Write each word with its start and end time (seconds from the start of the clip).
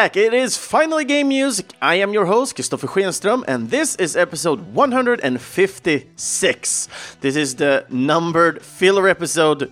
Back. 0.00 0.16
It 0.16 0.32
is 0.32 0.56
finally 0.56 1.04
game 1.04 1.28
music. 1.28 1.74
I 1.82 1.96
am 1.96 2.14
your 2.14 2.24
host, 2.24 2.56
Kristoffer 2.56 2.88
Schenström, 2.88 3.44
and 3.46 3.68
this 3.68 3.96
is 3.96 4.16
episode 4.16 4.72
156. 4.72 6.88
This 7.20 7.36
is 7.36 7.56
the 7.56 7.84
numbered 7.90 8.62
filler 8.62 9.08
episode 9.08 9.70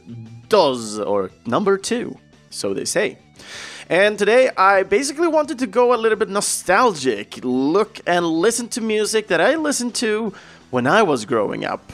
DOS, 0.51 0.99
or 0.99 1.31
number 1.47 1.79
two, 1.79 2.19
so 2.51 2.75
they 2.75 2.85
say. 2.85 3.17
And 3.89 4.19
today 4.19 4.51
I 4.55 4.83
basically 4.83 5.29
wanted 5.29 5.59
to 5.61 5.67
go 5.67 5.95
a 5.95 5.97
little 5.97 6.19
bit 6.19 6.29
nostalgic, 6.29 7.43
look 7.43 7.99
and 8.07 8.27
listen 8.27 8.69
to 8.69 8.83
music 8.83 9.29
that 9.29 9.41
I 9.41 9.55
listened 9.55 9.95
to 9.95 10.35
when 10.69 10.87
I 10.87 11.05
was 11.05 11.25
growing 11.25 11.65
up. 11.65 11.91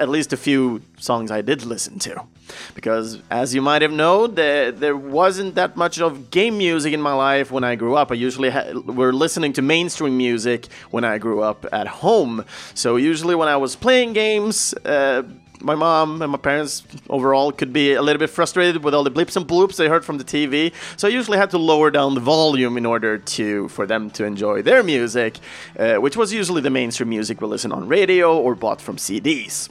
At 0.00 0.08
least 0.08 0.32
a 0.32 0.36
few 0.36 0.82
songs 0.98 1.30
I 1.30 1.40
did 1.40 1.64
listen 1.64 2.00
to 2.00 2.26
because 2.74 3.22
as 3.30 3.54
you 3.54 3.62
might 3.62 3.82
have 3.82 3.92
known, 3.92 4.34
there, 4.34 4.72
there 4.72 4.96
wasn't 4.96 5.54
that 5.54 5.76
much 5.76 6.00
of 6.00 6.30
game 6.30 6.58
music 6.58 6.92
in 6.92 7.00
my 7.00 7.14
life 7.14 7.50
when 7.50 7.64
I 7.64 7.74
grew 7.74 7.94
up. 7.94 8.10
I 8.10 8.14
usually 8.14 8.50
were 8.84 9.12
listening 9.12 9.52
to 9.54 9.62
mainstream 9.62 10.16
music 10.16 10.68
when 10.90 11.04
I 11.04 11.18
grew 11.18 11.42
up 11.42 11.66
at 11.72 11.86
home. 11.86 12.44
So 12.74 12.96
usually 12.96 13.34
when 13.34 13.48
I 13.48 13.56
was 13.56 13.76
playing 13.76 14.12
games, 14.12 14.74
uh, 14.84 15.22
my 15.60 15.74
mom 15.74 16.20
and 16.20 16.30
my 16.30 16.38
parents 16.38 16.82
overall 17.08 17.50
could 17.50 17.72
be 17.72 17.94
a 17.94 18.02
little 18.02 18.18
bit 18.18 18.30
frustrated 18.30 18.84
with 18.84 18.94
all 18.94 19.02
the 19.02 19.10
blips 19.10 19.34
and 19.34 19.46
bloops 19.46 19.76
they 19.76 19.88
heard 19.88 20.04
from 20.04 20.18
the 20.18 20.24
TV. 20.24 20.72
So 20.96 21.08
I 21.08 21.10
usually 21.10 21.38
had 21.38 21.50
to 21.50 21.58
lower 21.58 21.90
down 21.90 22.14
the 22.14 22.20
volume 22.20 22.76
in 22.76 22.84
order 22.84 23.18
to 23.18 23.68
for 23.68 23.86
them 23.86 24.10
to 24.10 24.24
enjoy 24.24 24.62
their 24.62 24.82
music, 24.82 25.38
uh, 25.78 25.96
which 25.96 26.16
was 26.16 26.32
usually 26.32 26.60
the 26.60 26.70
mainstream 26.70 27.08
music 27.08 27.40
we 27.40 27.46
listen 27.48 27.72
on 27.72 27.88
radio 27.88 28.38
or 28.38 28.54
bought 28.54 28.80
from 28.80 28.96
CDs. 28.96 29.68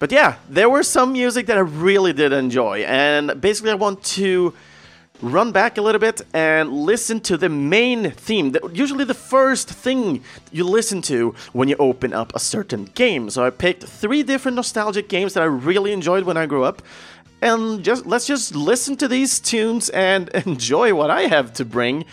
But 0.00 0.10
yeah, 0.10 0.36
there 0.48 0.70
were 0.70 0.82
some 0.82 1.12
music 1.12 1.46
that 1.46 1.58
I 1.58 1.60
really 1.60 2.14
did 2.14 2.32
enjoy, 2.32 2.84
and 2.84 3.38
basically 3.38 3.70
I 3.70 3.74
want 3.74 4.02
to 4.16 4.54
run 5.20 5.52
back 5.52 5.76
a 5.76 5.82
little 5.82 5.98
bit 5.98 6.22
and 6.32 6.72
listen 6.72 7.20
to 7.20 7.36
the 7.36 7.50
main 7.50 8.10
theme. 8.10 8.52
That 8.52 8.74
usually 8.74 9.04
the 9.04 9.12
first 9.12 9.68
thing 9.68 10.24
you 10.50 10.64
listen 10.64 11.02
to 11.02 11.34
when 11.52 11.68
you 11.68 11.76
open 11.78 12.14
up 12.14 12.34
a 12.34 12.38
certain 12.38 12.86
game. 12.86 13.28
So 13.28 13.44
I 13.44 13.50
picked 13.50 13.84
three 13.84 14.22
different 14.22 14.56
nostalgic 14.56 15.10
games 15.10 15.34
that 15.34 15.42
I 15.42 15.46
really 15.46 15.92
enjoyed 15.92 16.24
when 16.24 16.38
I 16.38 16.46
grew 16.46 16.64
up. 16.64 16.80
And 17.42 17.84
just 17.84 18.06
let's 18.06 18.26
just 18.26 18.54
listen 18.54 18.96
to 18.96 19.06
these 19.08 19.38
tunes 19.38 19.90
and 19.90 20.28
enjoy 20.46 20.94
what 20.94 21.10
I 21.10 21.22
have 21.22 21.52
to 21.54 21.66
bring. 21.66 22.06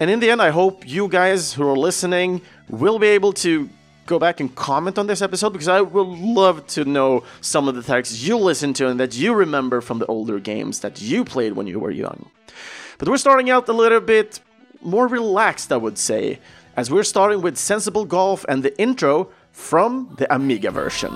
And 0.00 0.10
in 0.10 0.18
the 0.18 0.30
end, 0.30 0.42
I 0.42 0.50
hope 0.50 0.84
you 0.84 1.06
guys 1.06 1.52
who 1.52 1.68
are 1.68 1.78
listening 1.78 2.42
will 2.68 2.98
be 2.98 3.06
able 3.06 3.32
to 3.34 3.70
go 4.06 4.18
back 4.18 4.40
and 4.40 4.54
comment 4.54 4.98
on 4.98 5.06
this 5.06 5.22
episode 5.22 5.50
because 5.50 5.68
I 5.68 5.80
would 5.80 6.06
love 6.06 6.66
to 6.68 6.84
know 6.84 7.24
some 7.40 7.68
of 7.68 7.74
the 7.74 7.82
tracks 7.82 8.22
you 8.22 8.36
listen 8.36 8.72
to 8.74 8.88
and 8.88 9.00
that 9.00 9.16
you 9.16 9.34
remember 9.34 9.80
from 9.80 9.98
the 9.98 10.06
older 10.06 10.38
games 10.38 10.80
that 10.80 11.00
you 11.00 11.24
played 11.24 11.54
when 11.54 11.66
you 11.66 11.78
were 11.78 11.90
young. 11.90 12.30
But 12.98 13.08
we're 13.08 13.16
starting 13.18 13.50
out 13.50 13.68
a 13.68 13.72
little 13.72 14.00
bit 14.00 14.40
more 14.80 15.06
relaxed, 15.06 15.72
I 15.72 15.76
would 15.76 15.98
say, 15.98 16.38
as 16.76 16.90
we're 16.90 17.04
starting 17.04 17.40
with 17.40 17.56
Sensible 17.56 18.04
Golf 18.04 18.44
and 18.48 18.62
the 18.62 18.78
intro 18.80 19.30
from 19.52 20.14
the 20.18 20.32
Amiga 20.32 20.70
version. 20.70 21.12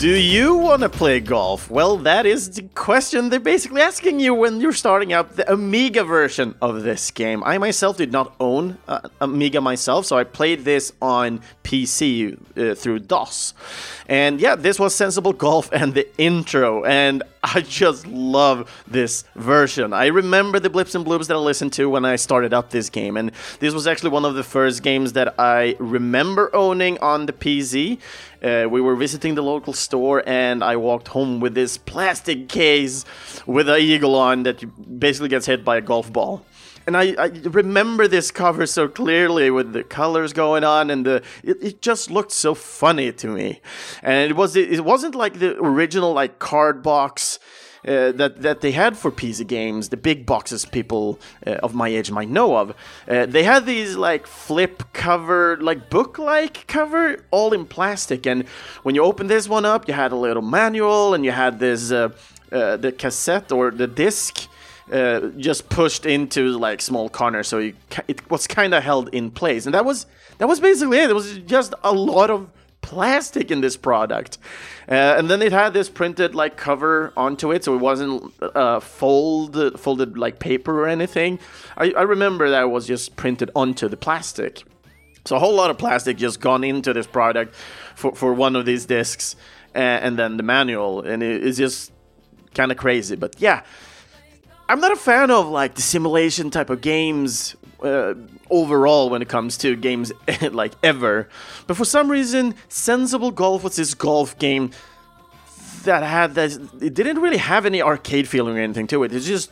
Do 0.00 0.16
you 0.16 0.54
want 0.54 0.82
to 0.82 0.88
play 0.88 1.18
golf? 1.18 1.68
Well, 1.68 1.96
that 1.98 2.26
is 2.26 2.48
the 2.48 2.62
question 2.74 3.28
they're 3.28 3.40
basically 3.40 3.82
asking 3.82 4.20
you 4.20 4.34
when 4.34 4.60
you're 4.60 4.72
starting 4.72 5.12
up 5.12 5.34
the 5.34 5.52
Amiga 5.52 6.04
version 6.04 6.54
of 6.62 6.84
this 6.84 7.10
game. 7.10 7.42
I 7.44 7.58
myself 7.58 7.96
did 7.96 8.12
not 8.12 8.34
own 8.38 8.78
uh, 8.86 9.00
Amiga 9.20 9.60
myself, 9.60 10.06
so 10.06 10.16
I 10.16 10.22
played 10.22 10.64
this 10.64 10.92
on 11.02 11.40
PC 11.64 12.38
uh, 12.56 12.74
through 12.76 13.00
DOS. 13.00 13.52
And 14.08 14.40
yeah, 14.40 14.54
this 14.54 14.78
was 14.78 14.94
Sensible 14.94 15.32
Golf 15.32 15.70
and 15.72 15.92
the 15.92 16.06
intro, 16.18 16.84
and 16.84 17.24
I 17.42 17.62
just 17.62 18.06
love 18.06 18.82
this 18.86 19.24
version. 19.34 19.94
I 19.94 20.06
remember 20.06 20.60
the 20.60 20.68
blips 20.68 20.94
and 20.94 21.06
bloops 21.06 21.26
that 21.28 21.34
I 21.34 21.38
listened 21.38 21.72
to 21.74 21.88
when 21.88 22.04
I 22.04 22.16
started 22.16 22.52
up 22.52 22.70
this 22.70 22.90
game, 22.90 23.16
and 23.16 23.32
this 23.60 23.72
was 23.72 23.86
actually 23.86 24.10
one 24.10 24.26
of 24.26 24.34
the 24.34 24.42
first 24.42 24.82
games 24.82 25.14
that 25.14 25.34
I 25.38 25.74
remember 25.78 26.54
owning 26.54 26.98
on 26.98 27.24
the 27.26 27.32
PC. 27.32 27.98
Uh, 28.42 28.68
we 28.68 28.80
were 28.80 28.94
visiting 28.94 29.36
the 29.36 29.42
local 29.42 29.72
store, 29.72 30.22
and 30.26 30.62
I 30.62 30.76
walked 30.76 31.08
home 31.08 31.40
with 31.40 31.54
this 31.54 31.78
plastic 31.78 32.48
case 32.48 33.06
with 33.46 33.68
an 33.70 33.80
eagle 33.80 34.16
on 34.16 34.42
that 34.42 34.62
basically 35.00 35.28
gets 35.28 35.46
hit 35.46 35.64
by 35.64 35.78
a 35.78 35.80
golf 35.80 36.12
ball. 36.12 36.44
And 36.86 36.96
I, 36.96 37.14
I 37.18 37.26
remember 37.44 38.08
this 38.08 38.30
cover 38.30 38.66
so 38.66 38.88
clearly 38.88 39.50
with 39.50 39.72
the 39.72 39.84
colors 39.84 40.32
going 40.32 40.64
on, 40.64 40.90
and 40.90 41.04
the 41.06 41.22
it, 41.44 41.62
it 41.62 41.82
just 41.82 42.10
looked 42.10 42.32
so 42.32 42.54
funny 42.54 43.12
to 43.12 43.28
me. 43.28 43.60
And 44.02 44.30
it 44.30 44.34
was 44.34 44.56
it 44.56 44.84
wasn't 44.84 45.14
like 45.14 45.38
the 45.38 45.56
original 45.58 46.12
like 46.12 46.38
card 46.38 46.82
box 46.82 47.38
uh, 47.86 48.12
that 48.12 48.42
that 48.42 48.60
they 48.60 48.72
had 48.72 48.96
for 48.96 49.10
PC 49.10 49.46
games, 49.46 49.88
the 49.88 49.96
big 49.96 50.26
boxes 50.26 50.64
people 50.64 51.18
uh, 51.46 51.52
of 51.62 51.74
my 51.74 51.88
age 51.88 52.10
might 52.10 52.28
know 52.28 52.56
of. 52.56 52.74
Uh, 53.08 53.26
they 53.26 53.42
had 53.42 53.66
these 53.66 53.96
like 53.96 54.26
flip 54.26 54.82
cover, 54.92 55.56
like 55.60 55.90
book 55.90 56.18
like 56.18 56.66
cover, 56.66 57.24
all 57.30 57.52
in 57.52 57.66
plastic. 57.66 58.26
And 58.26 58.46
when 58.82 58.94
you 58.94 59.02
open 59.02 59.28
this 59.28 59.48
one 59.48 59.64
up, 59.64 59.88
you 59.88 59.94
had 59.94 60.12
a 60.12 60.16
little 60.16 60.42
manual, 60.42 61.14
and 61.14 61.24
you 61.24 61.30
had 61.30 61.58
this 61.58 61.90
uh, 61.90 62.10
uh, 62.52 62.76
the 62.76 62.92
cassette 62.92 63.52
or 63.52 63.70
the 63.70 63.86
disc. 63.86 64.48
Uh, 64.92 65.28
just 65.36 65.68
pushed 65.68 66.04
into 66.04 66.58
like 66.58 66.82
small 66.82 67.08
corner, 67.08 67.44
so 67.44 67.58
you, 67.58 67.74
it 68.08 68.28
was 68.28 68.48
kind 68.48 68.74
of 68.74 68.82
held 68.82 69.08
in 69.10 69.30
place, 69.30 69.64
and 69.64 69.72
that 69.74 69.84
was 69.84 70.06
that 70.38 70.48
was 70.48 70.58
basically 70.58 70.98
it. 70.98 71.10
It 71.10 71.14
was 71.14 71.38
just 71.38 71.74
a 71.84 71.92
lot 71.92 72.28
of 72.28 72.50
plastic 72.80 73.50
in 73.50 73.60
this 73.60 73.76
product. 73.76 74.38
Uh, 74.88 75.14
and 75.16 75.30
then 75.30 75.42
it 75.42 75.52
had 75.52 75.72
this 75.72 75.88
printed 75.88 76.34
like 76.34 76.56
cover 76.56 77.12
onto 77.16 77.52
it, 77.52 77.64
so 77.64 77.74
it 77.74 77.78
wasn't 77.78 78.32
uh, 78.42 78.80
fold, 78.80 79.78
folded 79.78 80.18
like 80.18 80.38
paper 80.38 80.80
or 80.80 80.88
anything. 80.88 81.38
I, 81.76 81.92
I 81.92 82.02
remember 82.02 82.50
that 82.50 82.70
was 82.70 82.86
just 82.86 83.16
printed 83.16 83.50
onto 83.54 83.88
the 83.88 83.96
plastic. 83.96 84.64
So 85.24 85.36
a 85.36 85.38
whole 85.38 85.54
lot 85.54 85.70
of 85.70 85.78
plastic 85.78 86.16
just 86.16 86.40
gone 86.40 86.64
into 86.64 86.92
this 86.92 87.06
product 87.06 87.54
for, 87.94 88.14
for 88.14 88.34
one 88.34 88.56
of 88.56 88.64
these 88.64 88.86
discs, 88.86 89.36
and, 89.74 90.04
and 90.04 90.18
then 90.18 90.36
the 90.36 90.42
manual, 90.42 91.02
and 91.02 91.22
it, 91.22 91.44
it's 91.44 91.58
just 91.58 91.92
kind 92.54 92.72
of 92.72 92.78
crazy. 92.78 93.16
But 93.16 93.36
yeah, 93.38 93.62
I'm 94.70 94.78
not 94.78 94.92
a 94.92 94.96
fan 94.96 95.32
of 95.32 95.48
like 95.48 95.74
the 95.74 95.82
simulation 95.82 96.48
type 96.48 96.70
of 96.70 96.80
games 96.80 97.56
uh, 97.82 98.14
overall 98.50 99.10
when 99.10 99.20
it 99.20 99.28
comes 99.28 99.56
to 99.58 99.74
games 99.74 100.12
like 100.52 100.74
ever. 100.84 101.28
But 101.66 101.76
for 101.76 101.84
some 101.84 102.08
reason, 102.08 102.54
Sensible 102.68 103.32
Golf 103.32 103.64
was 103.64 103.74
this 103.74 103.94
golf 103.94 104.38
game 104.38 104.70
that 105.82 106.04
had 106.04 106.36
that 106.36 106.52
it 106.80 106.94
didn't 106.94 107.20
really 107.20 107.38
have 107.38 107.66
any 107.66 107.82
arcade 107.82 108.28
feeling 108.28 108.56
or 108.56 108.60
anything 108.60 108.86
to 108.86 109.02
it. 109.02 109.12
It's 109.12 109.26
just 109.26 109.50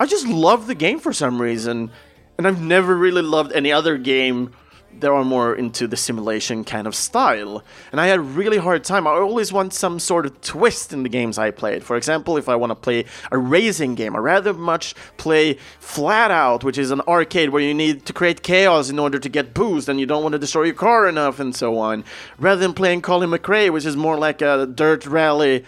I 0.00 0.06
just 0.06 0.26
loved 0.26 0.66
the 0.66 0.74
game 0.74 0.98
for 0.98 1.12
some 1.12 1.40
reason, 1.40 1.92
and 2.36 2.44
I've 2.44 2.60
never 2.60 2.96
really 2.96 3.22
loved 3.22 3.52
any 3.52 3.70
other 3.70 3.98
game 3.98 4.52
they 4.98 5.08
are 5.08 5.24
more 5.24 5.54
into 5.54 5.86
the 5.86 5.96
simulation 5.96 6.64
kind 6.64 6.86
of 6.86 6.94
style. 6.94 7.64
And 7.92 8.00
I 8.00 8.06
had 8.06 8.18
a 8.18 8.22
really 8.22 8.58
hard 8.58 8.84
time. 8.84 9.06
I 9.06 9.12
always 9.12 9.52
want 9.52 9.72
some 9.72 9.98
sort 9.98 10.26
of 10.26 10.40
twist 10.40 10.92
in 10.92 11.02
the 11.02 11.08
games 11.08 11.38
I 11.38 11.50
played. 11.50 11.84
For 11.84 11.96
example, 11.96 12.36
if 12.36 12.48
I 12.48 12.56
want 12.56 12.70
to 12.70 12.74
play 12.74 13.04
a 13.30 13.38
racing 13.38 13.94
game, 13.94 14.14
I 14.14 14.18
rather 14.18 14.52
much 14.52 14.94
play 15.16 15.54
Flat 15.78 16.30
Out, 16.30 16.64
which 16.64 16.78
is 16.78 16.90
an 16.90 17.00
arcade 17.02 17.50
where 17.50 17.62
you 17.62 17.74
need 17.74 18.04
to 18.06 18.12
create 18.12 18.42
chaos 18.42 18.90
in 18.90 18.98
order 18.98 19.18
to 19.18 19.28
get 19.28 19.54
boost 19.54 19.88
and 19.88 19.98
you 19.98 20.06
don't 20.06 20.22
want 20.22 20.32
to 20.32 20.38
destroy 20.38 20.64
your 20.64 20.74
car 20.74 21.08
enough 21.08 21.40
and 21.40 21.54
so 21.54 21.78
on, 21.78 22.04
rather 22.38 22.60
than 22.60 22.74
playing 22.74 23.02
Colin 23.02 23.30
McRae, 23.30 23.72
which 23.72 23.86
is 23.86 23.96
more 23.96 24.18
like 24.18 24.42
a 24.42 24.66
dirt 24.66 25.06
rally 25.06 25.64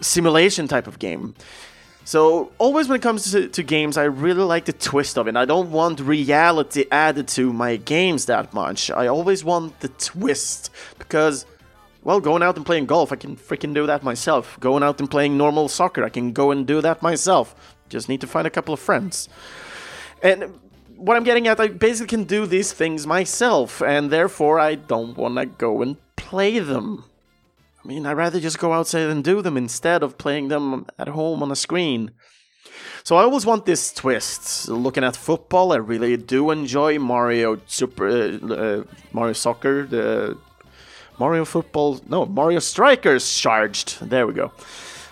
simulation 0.00 0.66
type 0.66 0.86
of 0.86 0.98
game. 0.98 1.34
So 2.04 2.52
always 2.58 2.88
when 2.88 2.96
it 2.96 3.02
comes 3.02 3.30
to, 3.32 3.48
to, 3.48 3.62
games, 3.62 3.96
I 3.96 4.04
really 4.04 4.42
like 4.42 4.64
the 4.64 4.72
twist 4.72 5.16
of 5.18 5.28
it. 5.28 5.36
I 5.36 5.44
don't 5.44 5.70
want 5.70 6.00
reality 6.00 6.84
added 6.90 7.28
to 7.28 7.52
my 7.52 7.76
games 7.76 8.26
that 8.26 8.52
much. 8.52 8.90
I 8.90 9.06
always 9.06 9.44
want 9.44 9.78
the 9.80 9.88
twist 9.88 10.70
because, 10.98 11.46
well, 12.02 12.20
going 12.20 12.42
out 12.42 12.56
and 12.56 12.66
playing 12.66 12.86
golf, 12.86 13.12
I 13.12 13.16
can 13.16 13.36
freaking 13.36 13.74
do 13.74 13.86
that 13.86 14.02
myself. 14.02 14.58
Going 14.60 14.82
out 14.82 14.98
and 14.98 15.10
playing 15.10 15.36
normal 15.36 15.68
soccer, 15.68 16.02
I 16.04 16.08
can 16.08 16.32
go 16.32 16.50
and 16.50 16.66
do 16.66 16.80
that 16.80 17.02
myself. 17.02 17.54
Just 17.88 18.08
need 18.08 18.20
to 18.22 18.26
find 18.26 18.46
a 18.46 18.50
couple 18.50 18.74
of 18.74 18.80
friends. 18.80 19.28
And 20.22 20.58
what 20.96 21.16
I'm 21.16 21.24
getting 21.24 21.48
at, 21.48 21.60
I 21.60 21.68
basically 21.68 22.08
can 22.08 22.24
do 22.24 22.46
these 22.46 22.72
things 22.72 23.06
myself, 23.06 23.82
and 23.82 24.10
therefore 24.10 24.58
I 24.58 24.74
don't 24.74 25.16
want 25.16 25.36
to 25.36 25.46
go 25.46 25.82
and 25.82 25.96
play 26.16 26.58
them. 26.58 27.04
I 27.82 27.88
mean, 27.88 28.04
I'd 28.06 28.16
rather 28.16 28.40
just 28.40 28.58
go 28.58 28.72
outside 28.72 29.08
and 29.08 29.24
do 29.24 29.40
them 29.40 29.56
instead 29.56 30.02
of 30.02 30.18
playing 30.18 30.48
them 30.48 30.86
at 30.98 31.08
home 31.08 31.42
on 31.42 31.50
a 31.50 31.56
screen. 31.56 32.10
So 33.04 33.16
I 33.16 33.22
always 33.22 33.46
want 33.46 33.64
this 33.64 33.92
twist. 33.92 34.68
Looking 34.68 35.04
at 35.04 35.16
football, 35.16 35.72
I 35.72 35.76
really 35.76 36.16
do 36.16 36.50
enjoy 36.50 36.98
Mario 36.98 37.58
Super 37.66 38.08
uh, 38.08 38.54
uh, 38.54 38.84
Mario 39.12 39.32
Soccer, 39.32 39.86
the 39.86 40.36
Mario 41.18 41.44
Football. 41.44 42.00
No, 42.06 42.26
Mario 42.26 42.58
Strikers 42.58 43.34
charged. 43.38 44.00
There 44.00 44.26
we 44.26 44.34
go. 44.34 44.52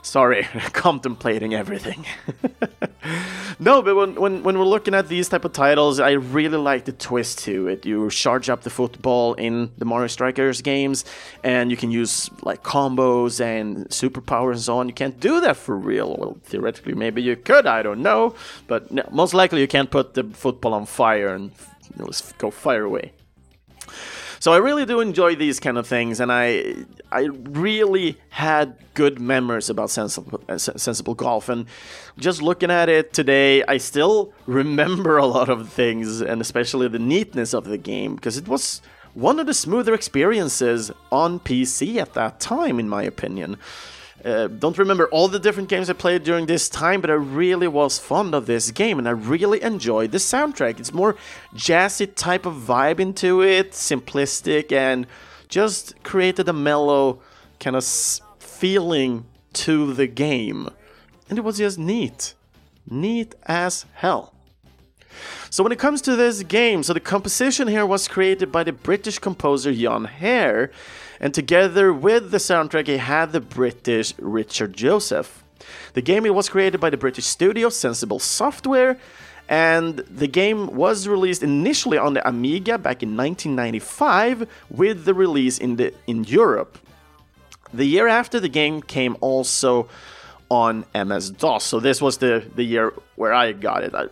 Sorry, 0.03 0.43
contemplating 0.73 1.55
everything. 1.55 2.05
no, 3.59 3.83
but 3.83 3.95
when, 3.95 4.15
when, 4.15 4.43
when 4.43 4.59
we're 4.59 4.65
looking 4.65 4.95
at 4.95 5.09
these 5.09 5.29
type 5.29 5.45
of 5.45 5.53
titles, 5.53 6.01
I 6.01 6.13
really 6.13 6.59
like 6.59 6.85
the 6.85 6.93
twist 6.93 7.41
to 7.41 7.69
it. 7.69 7.87
You 7.87 8.11
charge 8.11 8.49
up 8.51 8.63
the 8.63 8.71
football 8.71 9.35
in 9.35 9.71
the 9.79 9.85
Mario 9.85 10.09
Strikers 10.09 10.63
games, 10.63 11.05
and 11.43 11.71
you 11.71 11.77
can 11.77 11.91
use 11.91 12.31
like 12.43 12.63
combos 12.63 13.41
and 13.41 13.89
superpowers 13.89 14.53
and 14.53 14.63
so 14.63 14.79
on. 14.79 14.89
You 14.89 14.95
can't 14.95 15.19
do 15.21 15.41
that 15.41 15.57
for 15.57 15.77
real. 15.77 16.17
Well, 16.17 16.39
theoretically, 16.45 16.95
maybe 16.95 17.23
you 17.23 17.37
could. 17.37 17.67
I 17.67 17.83
don't 17.83 18.03
know, 18.03 18.35
but 18.67 18.91
no, 18.91 19.03
most 19.11 19.35
likely 19.35 19.61
you 19.61 19.69
can't 19.69 19.91
put 19.91 20.15
the 20.15 20.25
football 20.25 20.75
on 20.75 20.87
fire 20.87 21.35
and 21.35 21.53
you 21.97 22.05
know, 22.05 22.11
go 22.39 22.51
fire 22.51 22.85
away. 22.85 23.13
So 24.41 24.53
I 24.53 24.59
really 24.59 24.87
do 24.87 25.01
enjoy 25.01 25.35
these 25.35 25.59
kind 25.59 25.77
of 25.77 25.87
things, 25.87 26.21
and 26.21 26.31
I 26.31 26.75
I 27.11 27.23
really 27.23 28.19
had 28.31 28.77
good 28.95 29.21
memories 29.21 29.69
about 29.69 29.91
sensible 29.91 30.41
uh, 30.49 30.59
sensible 30.59 31.15
golf. 31.15 31.49
And 31.49 31.67
just 32.19 32.41
looking 32.41 32.71
at 32.71 32.89
it 32.89 33.13
today, 33.13 33.65
I 33.65 33.79
still 33.79 34.33
remember 34.47 35.17
a 35.17 35.27
lot 35.27 35.49
of 35.49 35.73
things, 35.73 36.21
and 36.21 36.41
especially 36.41 36.87
the 36.89 37.01
neatness 37.01 37.53
of 37.53 37.65
the 37.65 37.79
game, 37.79 38.15
because 38.15 38.37
it 38.37 38.47
was 38.47 38.81
one 39.15 39.41
of 39.41 39.47
the 39.47 39.55
smoother 39.55 39.95
experiences 39.95 40.93
on 41.11 41.41
PC 41.41 41.97
at 41.97 42.15
that 42.15 42.39
time, 42.39 42.79
in 42.79 42.89
my 42.89 43.03
opinion. 43.03 43.57
Uh, 44.25 44.49
don't 44.49 44.79
remember 44.79 45.07
all 45.09 45.29
the 45.29 45.39
different 45.39 45.69
games 45.69 45.89
I 45.89 45.93
played 45.93 46.25
during 46.25 46.47
this 46.47 46.69
time, 46.69 47.01
but 47.01 47.11
I 47.11 47.15
really 47.15 47.69
was 47.69 47.99
fond 47.99 48.35
of 48.35 48.47
this 48.47 48.71
game 48.73 48.99
and 48.99 49.07
I 49.07 49.13
really 49.13 49.63
enjoyed 49.63 50.11
the 50.11 50.19
soundtrack. 50.19 50.81
It's 50.81 50.93
more 50.93 51.17
jazzy 51.55 52.13
type 52.15 52.45
of 52.45 52.55
vibe 52.55 52.99
into 52.99 53.43
it, 53.43 53.73
simplistic, 53.73 54.73
and 54.73 55.07
just 55.49 56.03
created 56.03 56.49
a 56.49 56.53
mellow 56.53 57.21
kind 57.61 57.77
of 57.77 57.85
feeling 58.39 59.25
to 59.53 59.95
the 59.95 60.09
game. 60.09 60.69
And 61.29 61.39
it 61.39 61.43
was 61.43 61.59
just 61.59 61.79
neat. 61.79 62.35
Neat 62.91 63.35
as 63.47 63.87
hell. 63.95 64.35
So 65.51 65.63
when 65.63 65.73
it 65.73 65.79
comes 65.79 66.03
to 66.03 66.17
this 66.17 66.43
game, 66.43 66.83
so 66.83 66.93
the 66.93 67.01
composition 67.01 67.69
here 67.69 67.87
was 67.87 68.09
created 68.09 68.53
by 68.53 68.65
the 68.65 68.73
British 68.73 69.19
composer 69.19 69.73
Jon 69.73 70.05
Hare, 70.05 70.71
and 71.21 71.35
together 71.35 71.93
with 71.93 72.31
the 72.31 72.39
soundtrack, 72.39 72.87
he 72.87 72.99
had 72.99 73.33
the 73.33 73.41
British 73.41 74.15
Richard 74.19 74.75
Joseph. 74.75 75.45
The 75.95 76.03
game 76.03 76.25
it 76.25 76.35
was 76.35 76.49
created 76.49 76.81
by 76.81 76.91
the 76.91 76.97
British 76.97 77.27
studio 77.27 77.69
Sensible 77.69 78.19
Software, 78.19 78.99
and 79.49 79.99
the 79.99 80.29
game 80.29 80.75
was 80.77 81.09
released 81.09 81.43
initially 81.43 81.99
on 81.99 82.15
the 82.15 82.27
Amiga 82.29 82.79
back 82.79 83.03
in 83.03 83.17
1995, 83.17 84.49
with 84.71 85.05
the 85.05 85.15
release 85.15 85.59
in 85.59 85.77
the 85.77 85.93
in 86.07 86.25
Europe. 86.25 86.79
The 87.73 87.85
year 87.85 88.07
after, 88.07 88.41
the 88.41 88.49
game 88.49 88.81
came 88.81 89.17
also 89.21 89.89
on 90.51 90.87
MS 90.95 91.31
DOS. 91.31 91.65
So 91.65 91.81
this 91.81 92.01
was 92.01 92.19
the, 92.19 92.43
the 92.55 92.63
year 92.63 92.95
where 93.17 93.35
I 93.35 93.53
got 93.53 93.85
it. 93.85 93.95
I, 93.95 94.07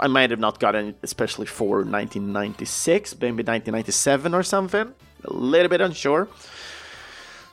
I 0.00 0.06
might 0.06 0.30
have 0.30 0.40
not 0.40 0.58
gotten 0.58 0.88
it, 0.88 0.96
especially 1.02 1.44
for 1.44 1.78
1996, 1.78 3.14
maybe 3.20 3.42
1997 3.42 4.32
or 4.32 4.42
something 4.42 4.94
a 5.24 5.32
little 5.32 5.68
bit 5.68 5.80
unsure. 5.80 6.28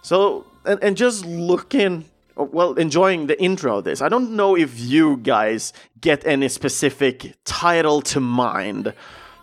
So, 0.01 0.45
and, 0.65 0.81
and 0.83 0.97
just 0.97 1.25
looking, 1.25 2.05
well, 2.35 2.73
enjoying 2.73 3.27
the 3.27 3.41
intro 3.41 3.77
of 3.77 3.83
this. 3.83 4.01
I 4.01 4.09
don't 4.09 4.31
know 4.35 4.55
if 4.55 4.79
you 4.79 5.17
guys 5.17 5.73
get 5.99 6.25
any 6.25 6.47
specific 6.47 7.35
title 7.45 8.01
to 8.03 8.19
mind, 8.19 8.93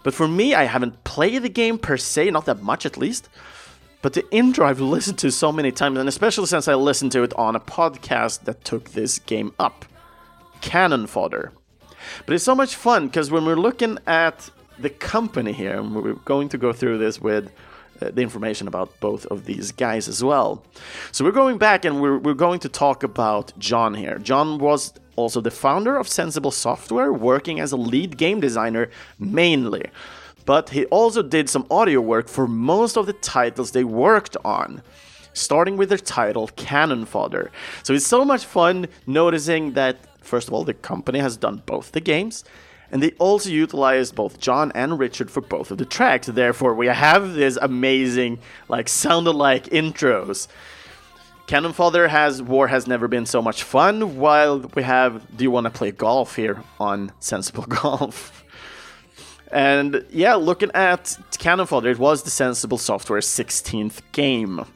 but 0.03 0.15
for 0.15 0.29
me, 0.29 0.55
I 0.55 0.65
haven't 0.65 1.05
played 1.05 1.43
the 1.43 1.49
game 1.49 1.79
per 1.79 1.97
se, 1.97 2.31
not 2.31 2.47
that 2.47 2.63
much 2.63 2.87
at 2.87 2.97
least. 2.97 3.29
But 4.01 4.13
the 4.13 4.25
intro 4.31 4.67
I've 4.67 4.81
listened 4.97 5.19
to 5.19 5.31
so 5.31 5.53
many 5.53 5.73
times, 5.73 5.99
and 5.99 6.09
especially 6.09 6.47
since 6.47 6.69
I 6.69 6.75
listened 6.75 7.13
to 7.13 7.23
it 7.23 7.35
on 7.35 7.57
a 7.57 7.61
podcast 7.61 8.45
that 8.45 8.65
took 8.65 8.91
this 8.91 9.19
game 9.19 9.53
up 9.59 9.85
Cannon 10.61 11.07
Fodder. 11.07 11.53
But 12.27 12.35
it's 12.35 12.45
so 12.45 12.55
much 12.55 12.75
fun 12.75 13.07
because 13.07 13.31
when 13.31 13.45
we're 13.45 13.57
looking 13.57 13.99
at 14.07 14.51
the 14.79 14.91
company 14.91 15.53
here, 15.53 15.79
and 15.79 15.95
we're 15.95 16.15
going 16.15 16.49
to 16.51 16.59
go 16.59 16.73
through 16.73 16.99
this 16.99 17.21
with 17.21 17.51
Uh, 18.01 18.11
the 18.13 18.23
information 18.23 18.69
about 18.69 18.89
both 19.01 19.27
of 19.27 19.45
these 19.45 19.73
guys 19.73 20.07
as 20.07 20.23
well. 20.23 20.63
So 21.11 21.25
we're 21.25 21.33
going 21.33 21.59
back 21.59 21.85
and 21.85 22.01
we're, 22.01 22.19
we're 22.19 22.35
going 22.35 22.61
to 22.61 22.69
talk 22.69 23.03
about 23.03 23.53
Jon 23.59 23.95
here. 23.95 24.19
Jon 24.19 24.59
was 24.59 24.93
also 25.17 25.41
the 25.41 25.51
founder 25.51 25.97
of 25.97 26.07
Sensible 26.07 26.53
Software, 26.53 27.13
working 27.13 27.59
as 27.59 27.73
a 27.73 27.77
lead 27.77 28.17
game 28.17 28.39
designer 28.41 28.89
mainly. 29.19 29.85
But 30.45 30.71
he 30.71 30.85
also 30.87 31.23
did 31.23 31.51
some 31.51 31.67
audio 31.71 32.01
work 32.01 32.29
for 32.29 32.47
most 32.47 32.97
of 32.97 33.07
the 33.07 33.15
titles 33.15 33.73
they 33.73 33.85
worked 33.85 34.37
on 34.45 34.83
starting 35.33 35.77
with 35.77 35.89
their 35.89 35.99
title 35.99 36.49
Cannon 36.57 37.05
Fodder. 37.05 37.51
So 37.83 37.95
it's 37.95 38.07
so 38.07 38.25
much 38.25 38.45
fun 38.45 38.89
noticing 39.07 39.73
that, 39.75 39.97
first 40.21 40.49
of 40.49 40.55
all, 40.55 40.65
the 40.65 40.75
company 40.75 41.21
has 41.21 41.37
done 41.37 41.63
both 41.65 41.93
the 41.93 42.01
games 42.01 42.45
and 42.91 43.03
they 43.03 43.11
also 43.19 43.51
utilized 43.51 44.15
both 44.15 44.41
Jon 44.41 44.73
and 44.75 44.99
Richard 44.99 45.31
for 45.31 45.41
both 45.41 45.71
of 45.71 45.79
the 45.79 45.85
tracks. 45.85 46.27
Therefore, 46.27 46.75
we 46.75 46.87
have 46.87 47.35
this 47.35 47.59
amazing, 47.61 48.39
like, 48.69 48.89
sound 48.89 49.27
alike 49.27 49.65
intros. 49.67 50.49
Cannon 51.47 51.73
Fodder 51.73 52.09
has 52.09 52.43
War 52.43 52.69
Has 52.69 52.87
Never 52.87 53.09
Been 53.09 53.25
So 53.25 53.41
Much 53.41 53.63
Fun, 53.63 54.19
while 54.19 54.61
we 54.75 54.83
have 54.83 55.37
Do 55.37 55.45
You 55.45 55.51
Want 55.51 55.65
to 55.65 55.71
Play 55.71 55.91
Golf 55.93 56.37
here 56.37 56.63
on 56.79 57.13
Sensible 57.21 57.65
Golf. 57.69 58.45
and 59.51 60.05
yeah, 60.11 60.35
looking 60.35 60.71
at 60.75 61.17
Cannon 61.39 61.67
Fodder, 61.67 61.89
it 61.89 61.99
was 61.99 62.23
the 62.23 62.31
Sensible 62.31 62.77
Software 62.79 63.21
16th 63.21 64.03
game. 64.13 64.67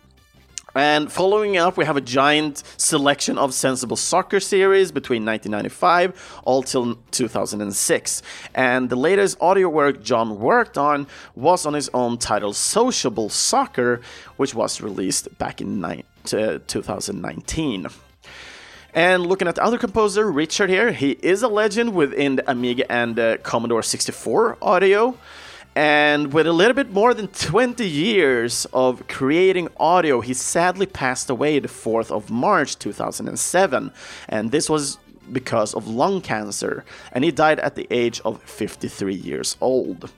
And 0.75 1.13
following 1.13 1.59
up, 1.59 1.77
we 1.77 1.85
have 1.85 1.99
a 1.99 2.01
giant 2.01 2.63
selection 2.79 3.37
of 3.37 3.53
Sensible 3.53 3.97
Soccer 3.97 4.41
series 4.41 4.91
between 4.91 5.25
1995 5.27 6.41
all 6.45 6.63
till 6.63 6.95
2006. 7.11 8.23
And 8.55 8.89
the 8.89 8.97
latest 8.97 9.37
audio 9.39 9.69
work 9.69 10.03
Jon 10.03 10.39
worked 10.39 10.79
on 10.79 11.07
was 11.35 11.67
on 11.67 11.75
his 11.75 11.91
own 11.93 12.17
title 12.17 12.55
Sociable 12.55 13.29
Soccer, 13.29 14.01
which 14.39 14.55
was 14.55 14.81
released 14.81 15.37
back 15.37 15.61
in 15.61 15.83
ni- 15.83 16.05
2019. 16.25 17.89
And 18.95 19.27
looking 19.27 19.49
at 19.49 19.57
the 19.57 19.65
other 19.65 19.79
composer, 19.79 20.31
Richard 20.31 20.71
here, 20.71 20.93
he 20.93 21.13
is 21.23 21.43
a 21.43 21.49
legend 21.49 21.95
within 21.95 22.37
the 22.37 22.51
Amiga 22.51 22.91
and 22.91 23.17
the 23.17 23.39
Commodore 23.43 23.83
64 23.83 24.57
audio. 24.63 25.19
And 25.75 26.35
with 26.35 26.47
a 26.47 26.53
little 26.53 26.75
bit 26.75 26.93
more 26.93 27.15
than 27.15 27.29
20 27.29 27.89
years 27.89 28.67
of 28.75 29.07
creating 29.09 29.69
audio, 29.79 30.21
he 30.21 30.35
sadly 30.35 30.85
passed 30.85 31.31
away 31.31 31.59
the 31.59 31.69
4th 31.69 32.11
of 32.11 32.31
March 32.31 32.79
2007. 32.79 33.91
And 34.29 34.51
this 34.51 34.69
was 34.69 34.99
because 35.33 35.73
of 35.73 35.89
lung 35.89 36.21
cancer, 36.21 36.85
and 37.13 37.25
he 37.25 37.31
died 37.31 37.59
at 37.61 37.75
the 37.75 37.87
age 37.91 38.21
of 38.25 38.43
53 38.43 39.15
years 39.15 39.57
old. 39.61 40.11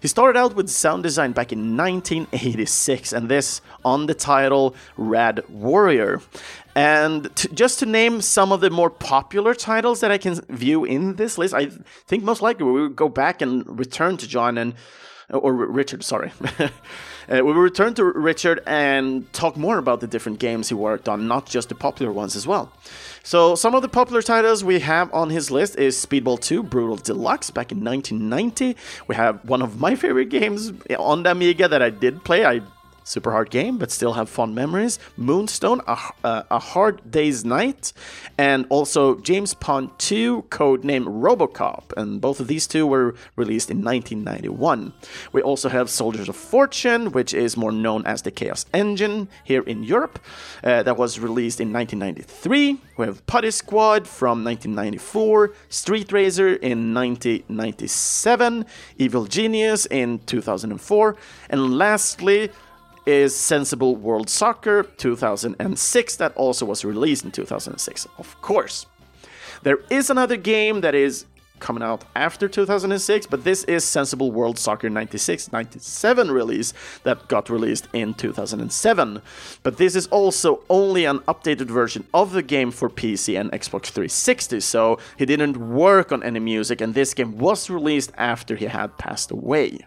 He 0.00 0.08
started 0.08 0.38
out 0.38 0.54
with 0.54 0.68
sound 0.68 1.02
design 1.02 1.32
back 1.32 1.52
in 1.52 1.76
1986, 1.76 3.12
and 3.12 3.28
this 3.28 3.60
on 3.84 4.06
the 4.06 4.14
title 4.14 4.74
Rad 4.96 5.42
Warrior. 5.48 6.20
And 6.74 7.30
just 7.54 7.78
to 7.78 7.86
name 7.86 8.20
some 8.20 8.52
of 8.52 8.60
the 8.60 8.70
more 8.70 8.90
popular 8.90 9.54
titles 9.54 10.00
that 10.00 10.10
I 10.10 10.18
can 10.18 10.34
view 10.50 10.84
in 10.84 11.16
this 11.16 11.38
list, 11.38 11.54
I 11.54 11.70
think 12.06 12.22
most 12.22 12.42
likely 12.42 12.64
we 12.66 12.72
will 12.82 12.88
go 12.88 13.08
back 13.08 13.40
and 13.40 13.78
return 13.78 14.16
to 14.18 14.28
Jon 14.28 14.58
and 14.58 14.74
or 15.30 15.52
Richard, 15.52 16.04
sorry. 16.04 16.32
uh, 16.58 16.68
we 17.28 17.42
will 17.42 17.54
return 17.54 17.94
to 17.94 18.04
Richard 18.04 18.62
and 18.66 19.30
talk 19.32 19.56
more 19.56 19.78
about 19.78 20.00
the 20.00 20.06
different 20.06 20.38
games 20.38 20.68
he 20.68 20.74
worked 20.74 21.08
on, 21.08 21.26
not 21.26 21.46
just 21.46 21.68
the 21.68 21.74
popular 21.74 22.12
ones 22.12 22.36
as 22.36 22.46
well. 22.46 22.72
So, 23.26 23.56
some 23.56 23.74
of 23.74 23.82
the 23.82 23.88
popular 23.88 24.22
titles 24.22 24.62
we 24.62 24.78
have 24.78 25.12
on 25.12 25.30
his 25.30 25.50
list 25.50 25.80
is 25.80 25.96
Speedball 25.96 26.38
2 26.38 26.62
Brutal 26.62 26.94
Deluxe 26.94 27.50
back 27.50 27.72
in 27.72 27.82
1990. 27.82 28.76
We 29.08 29.16
have 29.16 29.44
one 29.44 29.62
of 29.62 29.80
my 29.80 29.96
favorite 30.02 30.28
games 30.28 30.72
on 30.96 31.24
the 31.24 31.32
Amiga 31.32 31.66
that 31.66 31.82
I 31.82 31.90
did 31.90 32.22
play. 32.22 32.46
I 32.46 32.60
super 33.06 33.30
hard 33.30 33.50
game, 33.50 33.78
but 33.78 33.90
still 33.90 34.14
have 34.14 34.28
fond 34.28 34.54
memories. 34.54 34.98
Moonstone, 35.16 35.80
a, 35.86 35.96
uh, 36.24 36.42
a 36.50 36.58
Hard 36.58 37.08
Day's 37.10 37.44
Knight, 37.44 37.92
and 38.36 38.66
also 38.68 39.18
James 39.20 39.54
Pond 39.54 39.90
2, 39.98 40.42
codename 40.50 41.06
Robocop, 41.06 41.92
and 41.96 42.20
both 42.20 42.40
of 42.40 42.48
these 42.48 42.66
two 42.66 42.86
were 42.86 43.14
released 43.36 43.70
in 43.70 43.82
1991. 43.82 44.92
We 45.32 45.40
also 45.40 45.68
have 45.68 45.88
Soldiers 45.88 46.28
of 46.28 46.36
Fortune, 46.36 47.12
which 47.12 47.32
is 47.32 47.56
more 47.56 47.72
known 47.72 48.04
as 48.06 48.22
the 48.22 48.32
Chaos 48.32 48.66
Engine 48.74 49.28
here 49.44 49.62
in 49.62 49.84
Europe, 49.84 50.18
uh, 50.64 50.82
that 50.82 50.96
was 50.96 51.20
released 51.20 51.60
in 51.60 51.72
1993. 51.72 52.80
We 52.96 53.06
have 53.06 53.24
Putty 53.26 53.52
Squad 53.52 54.08
from 54.08 54.42
1994, 54.42 55.54
Street 55.68 56.10
Racer 56.10 56.48
in 56.48 56.92
1997, 56.92 58.66
Evil 58.98 59.26
Genius 59.26 59.86
in 59.86 60.18
2004, 60.26 61.16
and 61.50 61.78
lastly, 61.78 62.50
is 63.06 63.34
Sensible 63.34 63.96
World 63.96 64.28
Soccer 64.28 64.82
2006 64.82 66.16
that 66.16 66.36
also 66.36 66.66
was 66.66 66.84
released 66.84 67.24
in 67.24 67.30
2006, 67.30 68.06
of 68.18 68.40
course. 68.42 68.86
There 69.62 69.78
is 69.90 70.10
another 70.10 70.36
game 70.36 70.80
that 70.82 70.94
is 70.94 71.26
coming 71.58 71.82
out 71.82 72.04
after 72.14 72.48
2006, 72.48 73.26
but 73.26 73.44
this 73.44 73.64
is 73.64 73.84
Sensible 73.84 74.30
World 74.30 74.58
Soccer 74.58 74.90
96 74.90 75.52
97 75.52 76.30
release 76.30 76.72
that 77.02 77.28
got 77.28 77.48
released 77.48 77.88
in 77.92 78.14
2007. 78.14 79.22
But 79.62 79.76
this 79.76 79.96
is 79.96 80.06
also 80.08 80.62
only 80.68 81.04
an 81.04 81.20
updated 81.20 81.66
version 81.66 82.06
of 82.12 82.32
the 82.32 82.42
game 82.42 82.70
for 82.70 82.90
PC 82.90 83.38
and 83.40 83.50
Xbox 83.52 83.86
360, 83.86 84.60
so 84.60 84.98
he 85.16 85.26
didn't 85.26 85.56
work 85.56 86.12
on 86.12 86.22
any 86.22 86.40
music, 86.40 86.80
and 86.80 86.94
this 86.94 87.14
game 87.14 87.38
was 87.38 87.70
released 87.70 88.12
after 88.16 88.56
he 88.56 88.66
had 88.66 88.96
passed 88.98 89.30
away. 89.30 89.78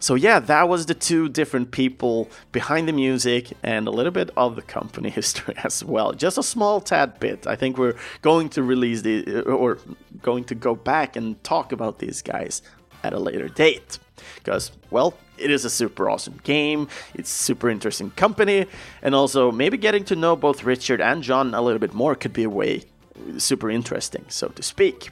So 0.00 0.14
yeah, 0.14 0.38
that 0.40 0.68
was 0.68 0.86
the 0.86 0.94
two 0.94 1.28
different 1.28 1.70
people 1.70 2.28
behind 2.52 2.88
the 2.88 2.92
music 2.92 3.52
and 3.62 3.86
a 3.86 3.90
little 3.90 4.12
bit 4.12 4.30
of 4.36 4.56
the 4.56 4.62
company 4.62 5.10
history 5.20 5.54
as 5.64 5.84
well. 5.84 6.12
Just 6.12 6.38
a 6.38 6.42
small 6.42 6.80
tad 6.80 7.18
bit. 7.20 7.46
I 7.46 7.56
think 7.56 7.78
we're 7.78 7.96
going 8.22 8.48
to 8.50 8.62
release 8.62 9.02
the 9.02 9.38
uh, 9.38 9.50
or 9.50 9.78
going 10.22 10.44
to 10.44 10.54
go 10.54 10.74
back 10.74 11.16
and 11.16 11.42
talk 11.44 11.72
about 11.72 11.98
these 11.98 12.22
guys 12.22 12.62
at 13.02 13.12
a 13.12 13.18
later 13.18 13.48
date. 13.48 13.98
Because, 14.36 14.72
well, 14.90 15.14
it 15.38 15.50
is 15.50 15.64
a 15.64 15.70
super 15.70 16.08
awesome 16.08 16.40
game, 16.42 16.88
it's 17.14 17.30
super 17.30 17.68
interesting 17.68 18.10
company, 18.12 18.66
and 19.02 19.14
also 19.14 19.52
maybe 19.52 19.76
getting 19.76 20.04
to 20.04 20.16
know 20.16 20.34
both 20.36 20.64
Richard 20.64 21.00
and 21.00 21.22
Jon 21.22 21.54
a 21.54 21.60
little 21.60 21.78
bit 21.78 21.92
more 21.92 22.14
could 22.14 22.32
be 22.32 22.44
a 22.44 22.50
way 22.50 22.84
uh, 23.14 23.38
super 23.38 23.70
interesting, 23.70 24.24
so 24.28 24.48
to 24.48 24.62
speak. 24.62 25.10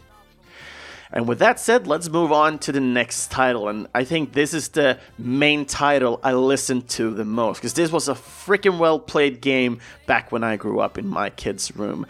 And 1.15 1.29
with 1.29 1.39
that 1.39 1.61
said, 1.61 1.87
let's 1.87 2.11
move 2.11 2.33
on 2.33 2.59
to 2.59 2.73
the 2.73 2.81
next 2.81 3.31
title. 3.31 3.69
And 3.69 3.87
I 3.95 4.03
think 4.03 4.33
this 4.33 4.53
is 4.53 4.69
the 4.69 4.99
main 5.17 5.65
title 5.65 6.19
I 6.25 6.33
listened 6.33 6.89
to 6.91 7.15
the 7.15 7.25
most 7.25 7.59
because 7.59 7.75
this 7.75 7.93
was 7.93 8.09
a 8.09 8.15
freaking 8.15 8.79
well 8.79 8.99
played 8.99 9.41
game 9.41 9.79
back 10.07 10.33
when 10.33 10.43
I 10.43 10.57
grew 10.57 10.81
up 10.81 10.99
in 10.99 11.07
my 11.07 11.31
kid's 11.31 11.75
room. 11.77 12.05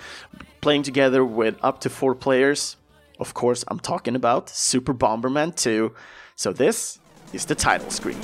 Playing 0.63 0.85
together 0.85 1.23
with 1.23 1.57
up 1.63 1.81
to 1.81 1.91
four 1.91 2.15
players. 2.15 2.77
Of 3.21 3.35
course, 3.35 3.63
I'm 3.69 3.79
talking 3.79 4.17
about 4.17 4.49
Super 4.49 4.95
Bomberman 4.95 5.55
2. 5.55 5.95
So 6.35 6.55
this 6.55 6.99
is 7.35 7.45
the 7.45 7.55
title 7.55 7.91
screen. 7.91 8.19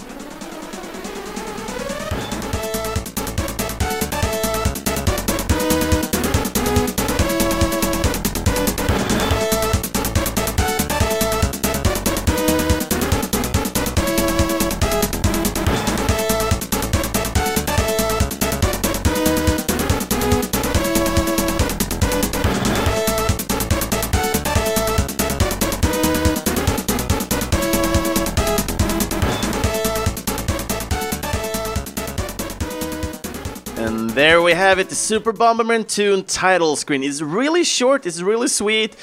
We 34.51 34.57
have 34.57 34.81
it, 34.81 34.89
the 34.89 34.97
Super 34.97 35.33
Bomberman 35.33 35.87
2 35.87 36.23
title 36.23 36.75
screen. 36.75 37.05
It's 37.05 37.23
really 37.23 37.63
short, 37.63 38.05
it's 38.05 38.21
really 38.21 38.49
sweet, 38.49 38.97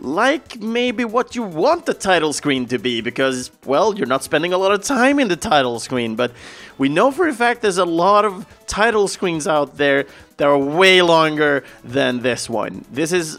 like 0.00 0.58
maybe 0.58 1.04
what 1.04 1.36
you 1.36 1.42
want 1.42 1.84
the 1.84 1.92
title 1.92 2.32
screen 2.32 2.64
to 2.68 2.78
be, 2.78 3.02
because, 3.02 3.50
well, 3.66 3.94
you're 3.94 4.06
not 4.06 4.24
spending 4.24 4.54
a 4.54 4.56
lot 4.56 4.72
of 4.72 4.82
time 4.82 5.18
in 5.20 5.28
the 5.28 5.36
title 5.36 5.78
screen, 5.80 6.16
but 6.16 6.32
we 6.78 6.88
know 6.88 7.10
for 7.10 7.28
a 7.28 7.34
fact 7.34 7.60
there's 7.60 7.76
a 7.76 7.84
lot 7.84 8.24
of 8.24 8.46
title 8.66 9.06
screens 9.06 9.46
out 9.46 9.76
there 9.76 10.06
that 10.38 10.48
are 10.48 10.56
way 10.56 11.02
longer 11.02 11.62
than 11.84 12.22
this 12.22 12.48
one. 12.48 12.82
This 12.90 13.12
is 13.12 13.38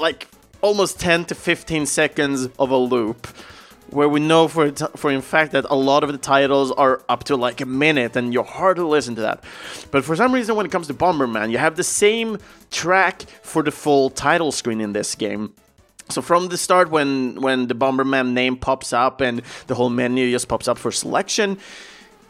like 0.00 0.26
almost 0.60 0.98
10 0.98 1.26
to 1.26 1.36
15 1.36 1.86
seconds 1.86 2.48
of 2.58 2.72
a 2.72 2.76
loop 2.76 3.28
where 3.90 4.08
we 4.08 4.20
know 4.20 4.48
for 4.48 4.72
for 4.72 5.10
in 5.10 5.22
fact 5.22 5.52
that 5.52 5.64
a 5.70 5.76
lot 5.76 6.02
of 6.04 6.12
the 6.12 6.18
titles 6.18 6.72
are 6.72 7.02
up 7.08 7.24
to 7.24 7.36
like 7.36 7.60
a 7.60 7.66
minute 7.66 8.16
and 8.16 8.32
you're 8.32 8.44
hard 8.44 8.76
to 8.76 8.86
listen 8.86 9.14
to 9.16 9.20
that. 9.22 9.44
But 9.90 10.04
for 10.04 10.16
some 10.16 10.32
reason 10.32 10.56
when 10.56 10.66
it 10.66 10.72
comes 10.72 10.86
to 10.88 10.94
Bomberman, 10.94 11.50
you 11.50 11.58
have 11.58 11.76
the 11.76 11.84
same 11.84 12.38
track 12.70 13.22
for 13.42 13.62
the 13.62 13.70
full 13.70 14.10
title 14.10 14.52
screen 14.52 14.80
in 14.80 14.92
this 14.92 15.14
game. 15.14 15.54
So 16.08 16.22
from 16.22 16.48
the 16.48 16.58
start 16.58 16.90
when 16.90 17.40
when 17.40 17.66
the 17.68 17.74
Bomberman 17.74 18.32
name 18.32 18.56
pops 18.56 18.92
up 18.92 19.20
and 19.20 19.42
the 19.66 19.74
whole 19.74 19.90
menu 19.90 20.30
just 20.30 20.48
pops 20.48 20.68
up 20.68 20.78
for 20.78 20.92
selection, 20.92 21.58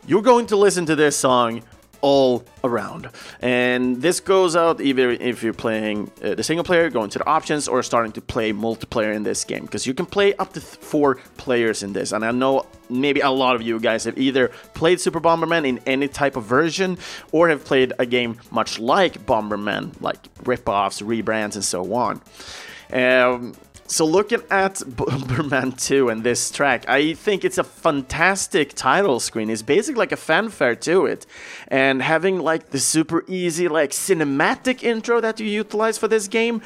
you're 0.07 0.23
going 0.23 0.47
to 0.47 0.57
listen 0.57 0.87
to 0.87 0.97
this 0.97 1.17
song 1.17 1.63
all 2.07 2.45
around. 2.63 3.11
And 3.41 4.01
this 4.01 4.21
goes 4.21 4.55
out 4.55 4.81
either 4.81 5.11
if 5.11 5.43
you're 5.43 5.61
playing 5.67 6.09
uh, 6.23 6.37
the 6.37 6.45
single 6.45 6.63
player, 6.63 6.89
going 6.89 7.11
to 7.11 7.19
the 7.19 7.27
options, 7.27 7.67
or 7.67 7.83
starting 7.83 8.13
to 8.13 8.21
play 8.21 8.53
multiplayer 8.53 9.13
in 9.13 9.25
this 9.25 9.43
game. 9.43 9.65
Because 9.65 9.89
you 9.89 9.95
can 9.95 10.07
play 10.07 10.33
up 10.35 10.53
to 10.53 10.61
four 10.61 11.17
players 11.37 11.83
in 11.83 11.93
this. 11.93 12.13
And 12.13 12.25
I 12.25 12.31
know 12.31 12.67
maybe 12.89 13.21
a 13.23 13.31
lot 13.31 13.57
of 13.57 13.63
you 13.63 13.81
guys 13.81 14.05
have 14.05 14.17
either 14.17 14.53
played 14.75 15.01
Super 15.01 15.21
Bomberman 15.21 15.67
in 15.67 15.81
any 15.85 16.07
type 16.07 16.37
of 16.37 16.45
version, 16.45 16.97
or 17.33 17.49
have 17.49 17.65
played 17.65 17.93
a 17.99 18.07
game 18.07 18.39
much 18.53 18.79
like 18.79 19.27
Bomberman, 19.27 20.01
like 20.01 20.21
rip-offs, 20.45 21.03
rebrands, 21.03 21.57
and 21.57 21.65
so 21.65 21.93
on. 21.93 22.21
Um, 22.93 23.57
so 23.87 24.05
looking 24.05 24.43
at 24.51 24.75
Bomberman 24.99 25.81
2 25.81 26.09
and 26.09 26.23
this 26.23 26.51
track, 26.51 26.89
I 26.89 27.15
think 27.15 27.45
it's 27.45 27.59
a 27.59 27.65
fantastic 27.65 28.75
title 28.75 29.21
screen. 29.21 29.51
It's 29.51 29.63
basically 29.63 29.99
like 29.99 30.13
a 30.13 30.17
fanfare 30.17 30.77
to 30.77 31.07
it. 31.07 31.27
And 31.69 32.03
having 32.03 32.41
like 32.41 32.71
the 32.71 32.79
super 32.79 33.25
easy 33.27 33.69
like 33.69 33.91
cinematic 33.91 34.83
intro 34.83 35.21
that 35.21 35.41
you 35.41 35.47
utilize 35.47 35.99
for 35.99 36.09
this 36.09 36.29
game, 36.29 36.63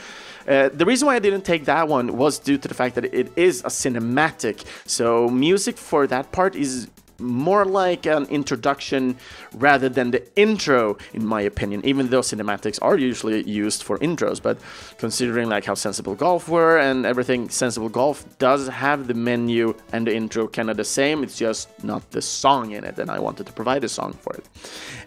uh, 0.48 0.70
the 0.72 0.84
reason 0.84 1.06
why 1.06 1.16
I 1.16 1.18
didn't 1.18 1.44
take 1.44 1.64
that 1.66 1.88
one 1.88 2.16
was 2.16 2.38
due 2.38 2.58
to 2.58 2.68
the 2.68 2.74
fact 2.74 2.94
that 2.94 3.04
it 3.04 3.30
is 3.36 3.60
a 3.60 3.68
cinematic. 3.68 4.64
So 4.86 5.28
music 5.28 5.76
for 5.76 6.06
that 6.06 6.32
part 6.32 6.56
is 6.56 6.88
more 7.20 7.64
like 7.64 8.06
an 8.06 8.26
introduction 8.26 9.16
rather 9.54 9.88
than 9.88 10.10
the 10.10 10.22
intro, 10.36 10.96
in 11.12 11.24
my 11.24 11.42
opinion, 11.42 11.84
even 11.84 12.08
though 12.08 12.20
cinematics 12.20 12.78
are 12.82 12.96
usually 12.96 13.42
used 13.48 13.82
for 13.82 13.98
intros. 13.98 14.42
But 14.42 14.58
considering 14.98 15.48
like 15.48 15.64
how 15.64 15.74
Sensible 15.74 16.14
Golf 16.14 16.48
were 16.48 16.78
and 16.78 17.06
everything, 17.06 17.48
Sensible 17.48 17.88
Golf 17.88 18.24
does 18.38 18.68
have 18.68 19.06
the 19.06 19.14
menu 19.14 19.74
and 19.92 20.06
the 20.06 20.14
intro 20.14 20.48
kind 20.48 20.70
of 20.70 20.76
the 20.76 20.84
same, 20.84 21.22
it's 21.22 21.36
just 21.36 21.68
not 21.84 22.10
the 22.10 22.22
song 22.22 22.72
in 22.72 22.84
it, 22.84 22.98
and 22.98 23.10
I 23.10 23.18
wanted 23.18 23.46
to 23.46 23.52
provide 23.52 23.84
a 23.84 23.88
song 23.88 24.12
for 24.20 24.34
it. 24.34 24.44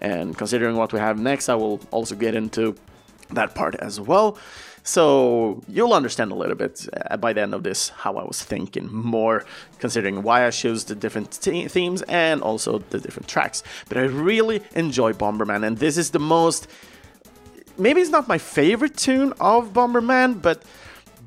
And 0.01 0.37
considering 0.37 0.75
what 0.75 0.93
we 0.93 0.99
have 0.99 1.19
next, 1.19 1.49
I 1.49 1.55
will 1.55 1.79
also 1.91 2.15
get 2.15 2.35
into 2.35 2.75
that 3.31 3.55
part 3.55 3.75
as 3.75 3.99
well. 3.99 4.37
So 4.83 5.61
you'll 5.67 5.93
understand 5.93 6.31
a 6.31 6.35
little 6.35 6.55
bit 6.55 6.87
uh, 7.09 7.15
by 7.17 7.31
the 7.33 7.41
end 7.41 7.53
of 7.53 7.63
this 7.63 7.89
how 7.89 8.17
I 8.17 8.23
was 8.23 8.43
thinking 8.43 8.89
more, 8.91 9.45
considering 9.79 10.23
why 10.23 10.45
I 10.45 10.49
chose 10.51 10.83
the 10.83 10.95
different 10.95 11.33
themes 11.33 12.01
and 12.03 12.41
also 12.41 12.79
the 12.89 12.99
different 12.99 13.29
tracks. 13.29 13.63
But 13.87 13.97
I 13.97 14.01
really 14.01 14.61
enjoy 14.75 15.13
Bomberman, 15.13 15.65
and 15.65 15.77
this 15.77 15.97
is 15.97 16.11
the 16.11 16.19
most. 16.19 16.67
Maybe 17.77 18.01
it's 18.01 18.11
not 18.11 18.27
my 18.27 18.37
favorite 18.37 18.97
tune 18.97 19.33
of 19.39 19.73
Bomberman, 19.73 20.41
but 20.41 20.63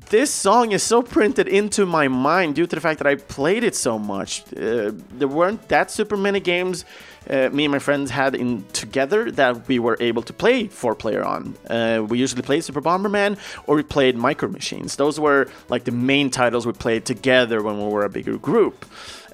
this 0.09 0.31
song 0.31 0.71
is 0.71 0.83
so 0.83 1.01
printed 1.01 1.47
into 1.47 1.85
my 1.85 2.07
mind 2.07 2.55
due 2.55 2.67
to 2.67 2.75
the 2.75 2.81
fact 2.81 2.99
that 2.99 3.07
I 3.07 3.15
played 3.15 3.63
it 3.63 3.75
so 3.75 3.99
much. 3.99 4.41
Uh, 4.53 4.91
there 5.11 5.27
weren't 5.27 5.67
that 5.69 5.91
super 5.91 6.17
many 6.17 6.39
games 6.39 6.85
uh, 7.29 7.49
me 7.51 7.65
and 7.65 7.71
my 7.71 7.79
friends 7.79 8.11
had 8.11 8.35
in 8.35 8.63
together 8.73 9.31
that 9.31 9.67
we 9.67 9.79
were 9.79 9.97
able 9.99 10.21
to 10.21 10.33
play 10.33 10.67
four 10.67 10.95
player 10.95 11.23
on. 11.23 11.55
Uh, 11.69 12.05
we 12.07 12.17
usually 12.17 12.41
played 12.41 12.63
Super 12.63 12.81
Bomberman 12.81 13.37
or 13.65 13.75
we 13.75 13.83
played 13.83 14.15
Micro 14.15 14.49
Machines. 14.49 14.95
Those 14.95 15.19
were 15.19 15.47
like 15.69 15.83
the 15.83 15.91
main 15.91 16.29
titles 16.29 16.65
we 16.65 16.73
played 16.73 17.05
together 17.05 17.61
when 17.61 17.77
we 17.77 17.91
were 17.91 18.05
a 18.05 18.09
bigger 18.09 18.37
group. 18.37 18.85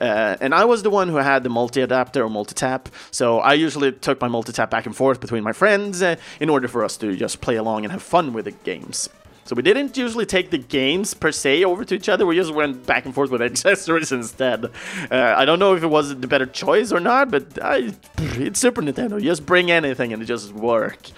Uh, 0.02 0.38
and 0.42 0.54
I 0.54 0.66
was 0.66 0.84
the 0.84 0.90
one 0.90 1.08
who 1.08 1.18
had 1.18 1.44
the 1.44 1.50
multi 1.50 1.82
adapter 1.82 2.24
or 2.24 2.30
multi 2.30 2.56
tap, 2.56 2.90
so 3.12 3.40
I 3.40 3.54
usually 3.54 3.92
took 3.92 4.20
my 4.20 4.28
multi 4.28 4.52
tap 4.52 4.70
back 4.70 4.86
and 4.86 4.96
forth 4.96 5.22
between 5.22 5.44
my 5.44 5.54
friends 5.54 6.02
uh, 6.02 6.16
in 6.40 6.50
order 6.50 6.68
for 6.68 6.84
us 6.84 6.98
to 6.98 7.16
just 7.16 7.42
play 7.42 7.56
along 7.56 7.86
and 7.86 7.92
have 7.92 8.04
fun 8.04 8.34
with 8.34 8.46
the 8.46 8.52
games. 8.52 9.08
So 9.46 9.56
we 9.56 9.62
didn't 9.62 9.98
usually 9.98 10.26
take 10.26 10.52
the 10.52 10.58
games 10.58 11.14
per 11.14 11.32
se 11.32 11.66
over 11.66 11.84
to 11.84 11.96
each 11.96 12.08
other. 12.08 12.26
We 12.26 12.36
just 12.36 12.54
went 12.54 12.86
back 12.86 13.06
and 13.06 13.14
forth 13.14 13.30
with 13.30 13.42
accessories 13.52 14.12
instead. 14.12 14.66
Uh, 15.12 15.34
I 15.36 15.46
don't 15.46 15.60
know 15.60 15.76
if 15.76 15.84
it 15.84 15.88
was 15.88 16.18
the 16.18 16.28
better 16.28 16.46
choice 16.46 16.92
or 16.92 17.00
not, 17.00 17.30
but 17.30 17.62
I, 17.62 17.94
it's 18.18 18.60
Super 18.60 18.82
Nintendo. 18.82 19.14
You 19.14 19.30
just 19.30 19.46
bring 19.46 19.70
anything 19.70 20.14
and 20.14 20.22
it 20.22 20.26
just 20.26 20.54
work. 20.54 21.10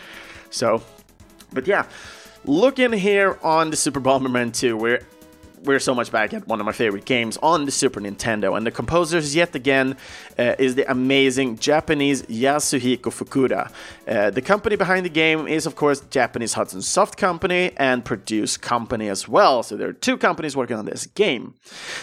So, 0.49 0.81
but 1.53 1.67
yeah, 1.67 1.85
looking 2.45 2.93
here 2.93 3.37
on 3.43 3.69
the 3.69 3.75
Super 3.75 4.01
Bomberman 4.01 4.53
2, 4.53 4.75
we're 4.75 5.01
we're 5.65 5.79
so 5.79 5.95
much 5.95 6.11
back 6.11 6.33
at 6.33 6.47
one 6.47 6.59
of 6.59 6.65
my 6.65 6.71
favorite 6.71 7.05
games 7.05 7.37
on 7.41 7.65
the 7.65 7.71
Super 7.71 7.99
Nintendo, 7.99 8.55
and 8.55 8.65
the 8.65 8.71
composers 8.71 9.35
yet 9.35 9.55
again 9.55 9.97
uh, 10.37 10.55
is 10.59 10.75
the 10.75 10.89
amazing 10.89 11.57
Japanese 11.57 12.23
Yasuhiko 12.23 13.11
Fukuda. 13.11 13.71
Uh, 14.07 14.29
the 14.29 14.41
company 14.41 14.75
behind 14.75 15.05
the 15.05 15.09
game 15.09 15.47
is, 15.47 15.65
of 15.65 15.75
course, 15.75 16.01
Japanese 16.09 16.53
Hudson 16.53 16.81
Soft 16.81 17.17
Company 17.17 17.71
and 17.77 18.05
Produce 18.05 18.57
Company 18.57 19.09
as 19.09 19.27
well. 19.27 19.63
So 19.63 19.75
there 19.77 19.89
are 19.89 19.93
two 19.93 20.17
companies 20.17 20.55
working 20.55 20.77
on 20.77 20.85
this 20.85 21.07
game. 21.07 21.53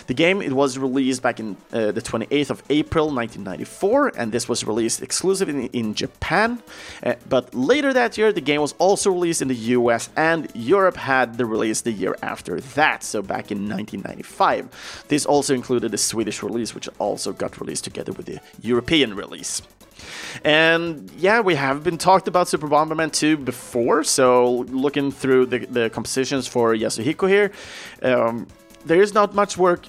The 0.07 0.15
game 0.15 0.43
it 0.43 0.53
was 0.53 0.79
released 0.79 1.23
back 1.23 1.39
in 1.41 1.57
uh, 1.73 1.93
the 1.93 2.03
28th 2.03 2.51
of 2.51 2.63
April 2.71 3.07
1994, 3.07 4.13
and 4.17 4.33
this 4.33 4.49
was 4.49 4.65
released 4.65 5.03
exclusively 5.03 5.67
in, 5.67 5.67
in 5.69 5.95
Japan. 5.95 6.63
Uh, 7.03 7.15
but 7.29 7.55
later 7.55 7.93
that 7.93 8.19
year, 8.19 8.33
the 8.33 8.41
game 8.41 8.61
was 8.61 8.75
also 8.79 9.11
released 9.11 9.43
in 9.43 9.49
the 9.49 9.63
US, 9.77 10.09
and 10.17 10.49
Europe 10.55 10.97
had 10.97 11.39
the 11.39 11.47
release 11.47 11.81
the 11.83 11.93
year 11.93 12.17
after 12.23 12.61
that. 12.61 13.03
So 13.03 13.23
in 13.53 13.69
1995. 13.69 15.05
This 15.09 15.25
also 15.27 15.55
included 15.55 15.95
a 15.95 15.99
Swedish 15.99 16.43
release, 16.43 16.75
which 16.75 16.89
also 16.99 17.33
got 17.33 17.61
released 17.61 17.85
together 17.85 18.13
with 18.13 18.27
the 18.27 18.41
European 18.61 19.15
release. 19.15 19.63
And 20.45 21.11
yeah, 21.17 21.41
we 21.41 21.55
have 21.55 21.85
been 21.85 21.99
talked 21.99 22.29
about 22.29 22.49
Super 22.49 22.69
Bomberman 22.69 23.13
2 23.13 23.37
before, 23.37 24.03
so 24.05 24.67
looking 24.71 25.13
through 25.13 25.47
the, 25.47 25.59
the 25.59 25.91
compositions 25.91 26.47
for 26.47 26.75
Yasuhiko 26.75 27.29
here, 27.29 27.53
um, 28.03 28.47
there 28.85 29.01
is 29.01 29.15
not 29.15 29.35
much 29.35 29.57
work 29.57 29.87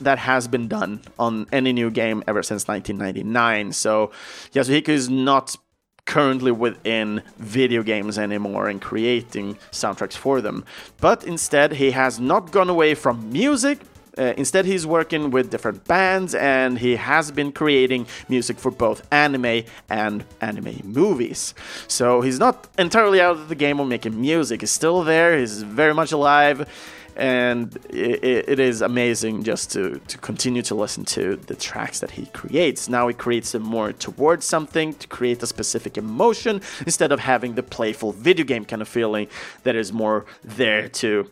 that 0.00 0.18
has 0.18 0.48
been 0.48 0.68
done 0.68 1.00
on 1.18 1.46
any 1.52 1.72
new 1.72 1.90
game 1.90 2.24
ever 2.26 2.42
since 2.42 2.66
1999. 2.66 3.72
So 3.72 4.10
Yasuhiko 4.52 4.88
is 4.88 5.08
not 5.08 5.56
currently 6.04 6.52
within 6.52 7.22
video 7.38 7.82
games 7.82 8.18
anymore 8.18 8.68
and 8.68 8.80
creating 8.80 9.56
soundtracks 9.70 10.16
for 10.16 10.40
them. 10.40 10.64
But 11.00 11.24
instead, 11.24 11.74
he 11.74 11.92
has 11.92 12.18
not 12.18 12.50
gone 12.50 12.68
away 12.68 12.94
from 12.94 13.32
music. 13.32 13.78
Uh, 14.18 14.34
instead, 14.36 14.66
he's 14.66 14.86
working 14.86 15.30
with 15.30 15.50
different 15.50 15.84
bands 15.86 16.34
and 16.34 16.78
he 16.78 16.96
has 16.96 17.30
been 17.30 17.50
creating 17.50 18.06
music 18.28 18.58
for 18.58 18.70
both 18.70 19.06
anime 19.10 19.62
and 19.88 20.24
anime 20.42 20.82
movies. 20.84 21.54
So 21.88 22.20
he's 22.20 22.38
not 22.38 22.68
entirely 22.78 23.20
out 23.20 23.36
of 23.36 23.48
the 23.48 23.54
game 23.54 23.80
of 23.80 23.88
making 23.88 24.20
music, 24.20 24.60
he's 24.60 24.70
still 24.70 25.02
there, 25.02 25.38
he's 25.38 25.62
very 25.62 25.94
much 25.94 26.12
alive 26.12 26.68
and 27.16 27.76
it, 27.90 28.48
it 28.48 28.60
is 28.60 28.82
amazing 28.82 29.44
just 29.44 29.70
to, 29.72 29.98
to 30.08 30.18
continue 30.18 30.62
to 30.62 30.74
listen 30.74 31.04
to 31.04 31.36
the 31.36 31.54
tracks 31.54 32.00
that 32.00 32.12
he 32.12 32.26
creates. 32.26 32.88
Now 32.88 33.08
he 33.08 33.14
creates 33.14 33.52
them 33.52 33.62
more 33.62 33.92
towards 33.92 34.46
something 34.46 34.94
to 34.94 35.06
create 35.08 35.42
a 35.42 35.46
specific 35.46 35.98
emotion 35.98 36.60
instead 36.80 37.12
of 37.12 37.20
having 37.20 37.54
the 37.54 37.62
playful 37.62 38.12
video 38.12 38.44
game 38.44 38.64
kind 38.64 38.82
of 38.82 38.88
feeling 38.88 39.28
that 39.64 39.76
is 39.76 39.92
more 39.92 40.26
there 40.42 40.88
to 40.88 41.30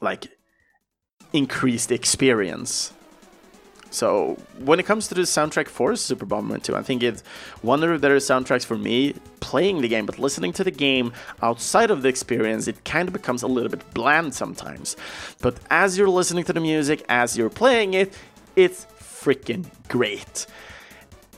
like 0.00 0.28
increase 1.32 1.86
the 1.86 1.94
experience. 1.94 2.92
So 3.96 4.36
when 4.58 4.78
it 4.78 4.84
comes 4.84 5.08
to 5.08 5.14
the 5.14 5.22
soundtrack 5.22 5.68
for 5.68 5.96
Super 5.96 6.26
Bomberman 6.26 6.62
2, 6.62 6.76
I 6.76 6.82
think 6.82 7.02
it's 7.02 7.22
one 7.62 7.82
of 7.82 7.88
the 7.88 7.98
better 7.98 8.16
soundtracks 8.16 8.66
for 8.66 8.76
me 8.76 9.14
playing 9.40 9.80
the 9.80 9.88
game, 9.88 10.04
but 10.04 10.18
listening 10.18 10.52
to 10.52 10.64
the 10.64 10.70
game 10.70 11.14
outside 11.40 11.90
of 11.90 12.02
the 12.02 12.10
experience, 12.10 12.68
it 12.68 12.84
kind 12.84 13.08
of 13.08 13.14
becomes 13.14 13.42
a 13.42 13.46
little 13.46 13.70
bit 13.70 13.94
bland 13.94 14.34
sometimes. 14.34 14.98
But 15.40 15.56
as 15.70 15.96
you're 15.96 16.10
listening 16.10 16.44
to 16.44 16.52
the 16.52 16.60
music, 16.60 17.06
as 17.08 17.38
you're 17.38 17.48
playing 17.48 17.94
it, 17.94 18.12
it's 18.54 18.84
freaking 19.00 19.64
great. 19.88 20.46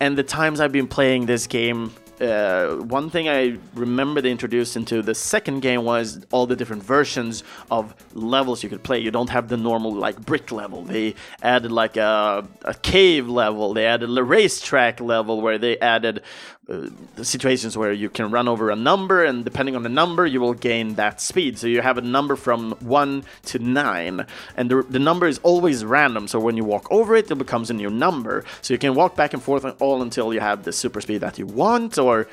And 0.01 0.19
the 0.19 0.25
times 0.25 0.59
I've 0.59 0.73
been 0.73 0.89
playing 0.89 1.27
this 1.27 1.47
game 1.47 1.93
uh, 2.21 2.77
one 2.77 3.11
thing 3.11 3.29
I 3.29 3.59
remember 3.75 4.21
they 4.21 4.31
introduced 4.31 4.77
into 4.77 5.03
the 5.03 5.15
second 5.15 5.61
game 5.61 5.85
was 5.85 6.25
all 6.33 6.47
the 6.47 6.57
different 6.57 6.83
versions 6.83 7.45
of 7.71 7.95
levels 8.15 8.63
you 8.63 8.69
could 8.69 8.83
play. 8.83 8.99
You 8.99 9.11
don't 9.11 9.31
have 9.31 9.49
the 9.49 9.57
normal 9.57 9.93
like 9.93 10.21
brick 10.25 10.51
level. 10.51 10.83
They 10.83 11.15
added 11.43 11.73
like 11.73 11.97
a, 11.97 12.47
a 12.63 12.75
cave 12.75 13.29
level. 13.29 13.75
They 13.75 13.87
added 13.87 14.17
a 14.17 14.25
racetrack 14.25 15.01
level 15.01 15.41
where 15.41 15.59
they 15.59 15.79
added 15.79 16.23
uh, 16.69 16.91
situations 17.23 17.79
where 17.79 17.93
you 17.93 18.11
can 18.11 18.31
run 18.31 18.47
over 18.47 18.71
a 18.71 18.77
number, 18.77 19.25
and 19.25 19.43
depending 19.45 19.75
on 19.75 19.83
the 19.83 19.89
number, 19.89 20.27
you 20.27 20.39
will 20.39 20.53
gain 20.53 20.97
that 20.97 21.19
speed. 21.21 21.59
So 21.59 21.67
you 21.67 21.81
have 21.81 21.97
a 21.97 22.03
number 22.03 22.37
from 22.37 22.73
1 22.81 23.25
to 23.47 23.59
9, 23.59 24.27
and 24.57 24.71
the, 24.71 24.83
the 24.83 24.99
number 24.99 25.27
is 25.27 25.39
always 25.43 25.85
random. 25.85 26.29
So 26.29 26.39
when 26.39 26.57
you 26.59 26.65
walk 26.65 26.87
over 26.91 27.17
it, 27.17 27.31
it 27.31 27.35
becomes 27.37 27.71
a 27.71 27.75
new 27.75 27.89
number. 27.89 28.45
So 28.61 28.75
you 28.75 28.79
can 28.79 28.95
walk 28.95 29.17
back 29.17 29.33
and 29.33 29.43
forth 29.43 29.65
all 29.81 30.03
until 30.03 30.35
you 30.35 30.41
have 30.41 30.65
the 30.65 30.73
super 30.73 31.01
speed 31.01 31.19
that 31.23 31.39
you 31.39 31.47
want 31.47 31.97
or 31.97 32.29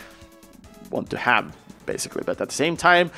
want 0.90 1.10
to 1.12 1.18
have, 1.18 1.56
basically. 1.86 2.24
But 2.26 2.42
at 2.42 2.50
the 2.50 2.56
same 2.56 2.76
time, 2.76 3.12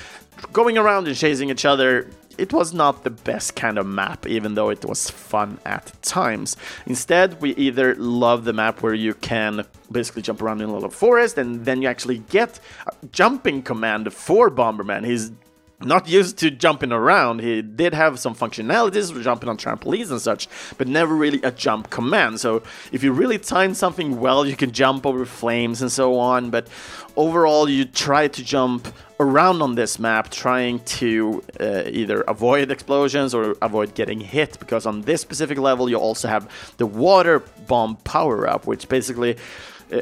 going 0.53 0.77
around 0.77 1.07
and 1.07 1.15
chasing 1.15 1.49
each 1.49 1.65
other 1.65 2.07
it 2.37 2.53
was 2.53 2.73
not 2.73 3.03
the 3.03 3.09
best 3.09 3.55
kind 3.55 3.77
of 3.77 3.85
map, 3.85 4.25
even 4.27 4.55
though 4.55 4.69
it 4.69 4.85
was 4.85 5.09
fun 5.09 5.59
at 5.65 5.91
times. 6.01 6.55
Instead, 6.85 7.41
we 7.41 7.55
either 7.55 7.95
love 7.95 8.43
the 8.43 8.53
map 8.53 8.81
where 8.81 8.93
you 8.93 9.13
can 9.13 9.65
basically 9.91 10.21
jump 10.21 10.41
around 10.41 10.61
in 10.61 10.69
a 10.69 10.73
little 10.73 10.89
forest, 10.89 11.37
and 11.37 11.65
then 11.65 11.81
you 11.81 11.87
actually 11.87 12.19
get 12.29 12.59
a 12.85 12.93
jumping 13.11 13.61
command 13.61 14.13
for 14.13 14.49
Bomberman. 14.49 15.05
He's 15.05 15.31
not 15.79 16.07
used 16.07 16.37
to 16.39 16.49
jumping 16.49 16.91
around. 16.91 17.39
He 17.41 17.61
did 17.61 17.93
have 17.93 18.19
some 18.19 18.33
functionalities 18.33 19.13
for 19.13 19.21
jumping 19.21 19.47
on 19.47 19.57
trampolines 19.57 20.09
and 20.09 20.19
such, 20.19 20.47
but 20.77 20.87
never 20.87 21.15
really 21.15 21.41
a 21.43 21.51
jump 21.51 21.89
command. 21.91 22.39
So 22.39 22.63
if 22.91 23.03
you 23.03 23.11
really 23.11 23.37
time 23.37 23.75
something 23.75 24.19
well, 24.19 24.45
you 24.45 24.55
can 24.55 24.71
jump 24.71 25.05
over 25.05 25.25
flames 25.25 25.81
and 25.81 25.91
so 25.91 26.17
on. 26.17 26.49
But 26.49 26.67
overall, 27.15 27.69
you 27.69 27.85
try 27.85 28.27
to 28.27 28.43
jump 28.43 28.87
around 29.19 29.61
on 29.61 29.75
this 29.75 29.99
map, 29.99 30.29
trying 30.31 30.79
to 30.79 31.43
uh, 31.59 31.83
either 31.85 32.21
avoid 32.21 32.71
explosions 32.71 33.35
or 33.35 33.55
avoid 33.61 33.93
getting 33.93 34.19
hit. 34.19 34.57
Because 34.59 34.87
on 34.87 35.01
this 35.01 35.21
specific 35.21 35.59
level, 35.59 35.89
you 35.89 35.97
also 35.97 36.27
have 36.27 36.49
the 36.77 36.87
water 36.87 37.39
bomb 37.67 37.97
power 37.97 38.49
up, 38.49 38.65
which 38.65 38.89
basically 38.89 39.37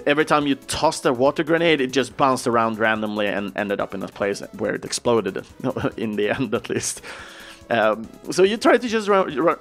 every 0.05 0.25
time 0.25 0.47
you 0.47 0.55
tossed 0.55 1.05
a 1.05 1.13
water 1.13 1.43
grenade, 1.43 1.81
it 1.81 1.91
just 1.91 2.17
bounced 2.17 2.47
around 2.47 2.79
randomly 2.79 3.27
and 3.27 3.55
ended 3.55 3.79
up 3.79 3.93
in 3.93 4.03
a 4.03 4.07
place 4.07 4.41
where 4.57 4.75
it 4.75 4.85
exploded, 4.85 5.45
in 5.97 6.15
the 6.15 6.29
end 6.29 6.53
at 6.53 6.69
least. 6.69 7.01
Um, 7.69 8.07
so 8.31 8.43
you 8.43 8.57
try 8.57 8.77
to 8.77 8.87
just 8.87 9.09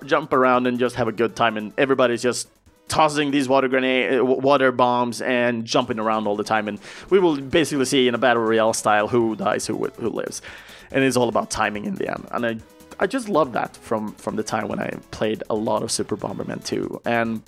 jump 0.06 0.32
around 0.32 0.66
and 0.66 0.78
just 0.78 0.96
have 0.96 1.08
a 1.08 1.12
good 1.12 1.36
time, 1.36 1.56
and 1.56 1.72
everybody's 1.78 2.22
just 2.22 2.48
tossing 2.88 3.30
these 3.30 3.48
water 3.48 3.68
grenade, 3.68 4.18
uh, 4.18 4.24
water 4.24 4.70
bombs, 4.72 5.22
and 5.22 5.64
jumping 5.64 5.98
around 5.98 6.26
all 6.26 6.36
the 6.36 6.44
time. 6.44 6.68
And 6.68 6.78
we 7.10 7.18
will 7.18 7.40
basically 7.40 7.86
see 7.86 8.08
in 8.08 8.14
a 8.14 8.18
battle 8.18 8.42
royale 8.42 8.74
style 8.74 9.08
who 9.08 9.36
dies, 9.36 9.66
who 9.66 9.84
who 9.98 10.10
lives, 10.10 10.42
and 10.90 11.02
it's 11.02 11.16
all 11.16 11.28
about 11.28 11.50
timing 11.50 11.86
in 11.86 11.94
the 11.94 12.10
end. 12.10 12.26
And 12.32 12.46
I 12.46 12.56
I 13.00 13.06
just 13.06 13.28
love 13.28 13.52
that 13.52 13.76
from 13.76 14.12
from 14.14 14.36
the 14.36 14.42
time 14.42 14.68
when 14.68 14.80
I 14.80 14.90
played 15.10 15.42
a 15.48 15.54
lot 15.54 15.82
of 15.82 15.90
Super 15.90 16.16
Bomberman 16.16 16.64
2, 16.64 17.02
and 17.06 17.42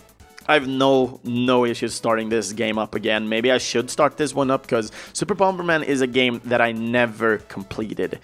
I 0.48 0.54
have 0.54 0.68
no 0.68 1.20
no 1.24 1.64
issues 1.64 1.94
starting 1.94 2.28
this 2.28 2.52
game 2.52 2.78
up 2.78 2.94
again. 2.94 3.28
Maybe 3.28 3.50
I 3.50 3.58
should 3.58 3.90
start 3.90 4.16
this 4.16 4.34
one 4.34 4.50
up 4.50 4.62
because 4.62 4.92
Super 5.12 5.34
Bomberman 5.34 5.84
is 5.84 6.00
a 6.00 6.06
game 6.06 6.40
that 6.44 6.60
I 6.60 6.72
never 6.72 7.38
completed. 7.38 8.20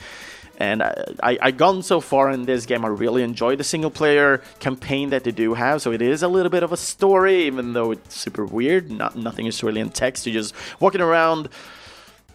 And 0.59 0.83
I, 0.83 0.95
I, 1.23 1.39
I 1.43 1.51
gone 1.51 1.83
so 1.83 2.01
far 2.01 2.31
in 2.31 2.45
this 2.45 2.67
game, 2.67 2.85
I 2.85 2.89
really 2.89 3.23
enjoy 3.23 3.57
the 3.57 3.65
single 3.65 3.91
player 3.91 4.43
campaign 4.61 5.11
that 5.11 5.25
they 5.25 5.33
do 5.33 5.55
have. 5.55 5.83
So 5.83 5.91
it 5.91 6.03
is 6.03 6.23
a 6.23 6.29
little 6.29 6.51
bit 6.51 6.63
of 6.63 6.73
a 6.73 6.77
story, 6.77 7.45
even 7.45 7.73
though 7.73 7.91
it's 7.91 8.17
super 8.17 8.45
weird. 8.45 8.91
Not 8.91 9.17
nothing 9.17 9.47
is 9.47 9.63
really 9.63 9.81
in 9.81 9.91
text. 9.91 10.27
You're 10.27 10.35
just 10.35 10.55
walking 10.79 11.01
around, 11.01 11.49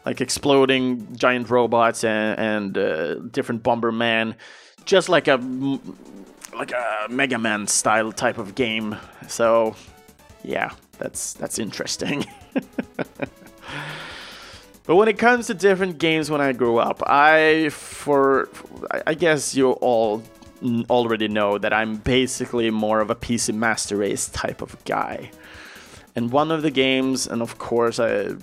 like 0.05 0.19
exploding 0.19 1.15
giant 1.15 1.49
robots 1.49 2.03
and, 2.03 2.39
and 2.39 2.77
uh, 2.77 3.15
different 3.15 3.63
Bomberman, 3.63 4.35
just 4.83 5.07
like 5.07 5.27
a 5.29 5.37
like 6.57 6.71
a 6.71 7.07
Mega 7.09 7.37
Man 7.37 7.67
style 7.67 8.11
type 8.11 8.37
of 8.37 8.55
game. 8.55 8.95
So, 9.27 9.75
yeah, 10.43 10.71
that's 10.97 11.33
that's 11.33 11.59
interesting. 11.59 12.25
but 14.85 14.95
when 14.95 15.07
it 15.07 15.17
comes 15.17 15.47
to 15.47 15.53
different 15.53 15.97
games 15.97 16.29
when 16.29 16.41
I 16.41 16.53
grew 16.53 16.77
up, 16.77 17.01
I 17.05 17.69
for 17.69 18.49
I 19.05 19.13
guess 19.13 19.55
you 19.55 19.71
all 19.71 20.23
already 20.89 21.27
know 21.27 21.57
that 21.57 21.73
I'm 21.73 21.97
basically 21.97 22.69
more 22.71 22.99
of 22.99 23.09
a 23.09 23.15
PC 23.15 23.53
Master 23.53 23.97
Race 23.97 24.27
type 24.29 24.61
of 24.61 24.83
guy. 24.85 25.31
And 26.15 26.31
one 26.31 26.51
of 26.51 26.63
the 26.63 26.71
games, 26.71 27.27
and 27.27 27.43
of 27.43 27.59
course, 27.59 27.99
I, 27.99 28.35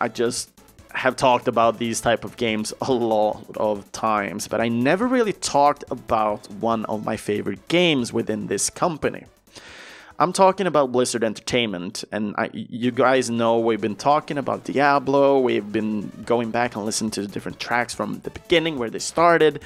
I 0.00 0.06
just 0.06 0.50
have 0.98 1.14
talked 1.14 1.46
about 1.46 1.78
these 1.78 2.00
type 2.00 2.24
of 2.24 2.36
games 2.36 2.74
a 2.82 2.92
lot 2.92 3.44
of 3.56 3.90
times, 3.92 4.48
but 4.48 4.60
I 4.60 4.66
never 4.66 5.06
really 5.06 5.32
talked 5.32 5.84
about 5.92 6.50
one 6.50 6.84
of 6.86 7.04
my 7.04 7.16
favorite 7.16 7.68
games 7.68 8.12
within 8.12 8.48
this 8.48 8.68
company. 8.68 9.24
I'm 10.18 10.32
talking 10.32 10.66
about 10.66 10.90
Blizzard 10.90 11.22
Entertainment, 11.22 12.02
and 12.10 12.34
I, 12.36 12.50
you 12.52 12.90
guys 12.90 13.30
know 13.30 13.60
we've 13.60 13.80
been 13.80 13.94
talking 13.94 14.38
about 14.38 14.64
Diablo. 14.64 15.38
We've 15.38 15.70
been 15.70 16.10
going 16.26 16.50
back 16.50 16.74
and 16.74 16.84
listening 16.84 17.12
to 17.12 17.22
the 17.22 17.28
different 17.28 17.60
tracks 17.60 17.94
from 17.94 18.18
the 18.24 18.30
beginning 18.30 18.76
where 18.76 18.90
they 18.90 18.98
started. 18.98 19.62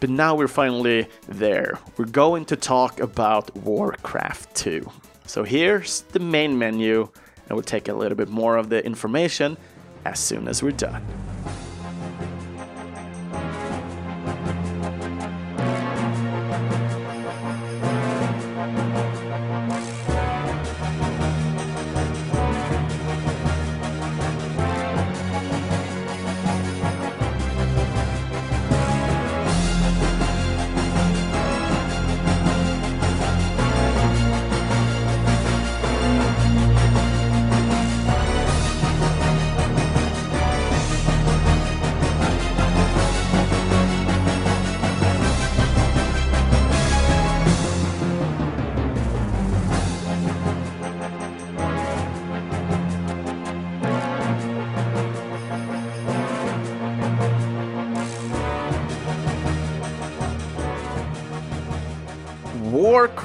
But 0.00 0.10
now 0.10 0.34
we're 0.34 0.48
finally 0.48 1.06
there. 1.28 1.78
We're 1.96 2.06
going 2.06 2.46
to 2.46 2.56
talk 2.56 2.98
about 2.98 3.56
Warcraft 3.58 4.56
2. 4.56 4.90
So 5.26 5.44
here's 5.44 6.00
the 6.00 6.18
main 6.18 6.58
menu, 6.58 7.08
and 7.48 7.56
we'll 7.56 7.62
take 7.62 7.86
a 7.86 7.94
little 7.94 8.18
bit 8.18 8.28
more 8.28 8.56
of 8.56 8.70
the 8.70 8.84
information 8.84 9.56
as 10.06 10.20
soon 10.20 10.46
as 10.46 10.62
we're 10.62 10.70
done. 10.70 11.02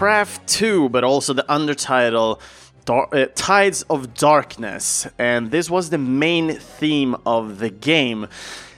Warcraft 0.01 0.47
2, 0.47 0.89
but 0.89 1.03
also 1.03 1.31
the 1.31 1.45
undertitle 1.47 2.39
Dar- 2.85 3.07
uh, 3.13 3.27
Tides 3.35 3.83
of 3.83 4.15
Darkness, 4.15 5.07
and 5.19 5.51
this 5.51 5.69
was 5.69 5.91
the 5.91 5.99
main 5.99 6.55
theme 6.55 7.15
of 7.23 7.59
the 7.59 7.69
game. 7.69 8.25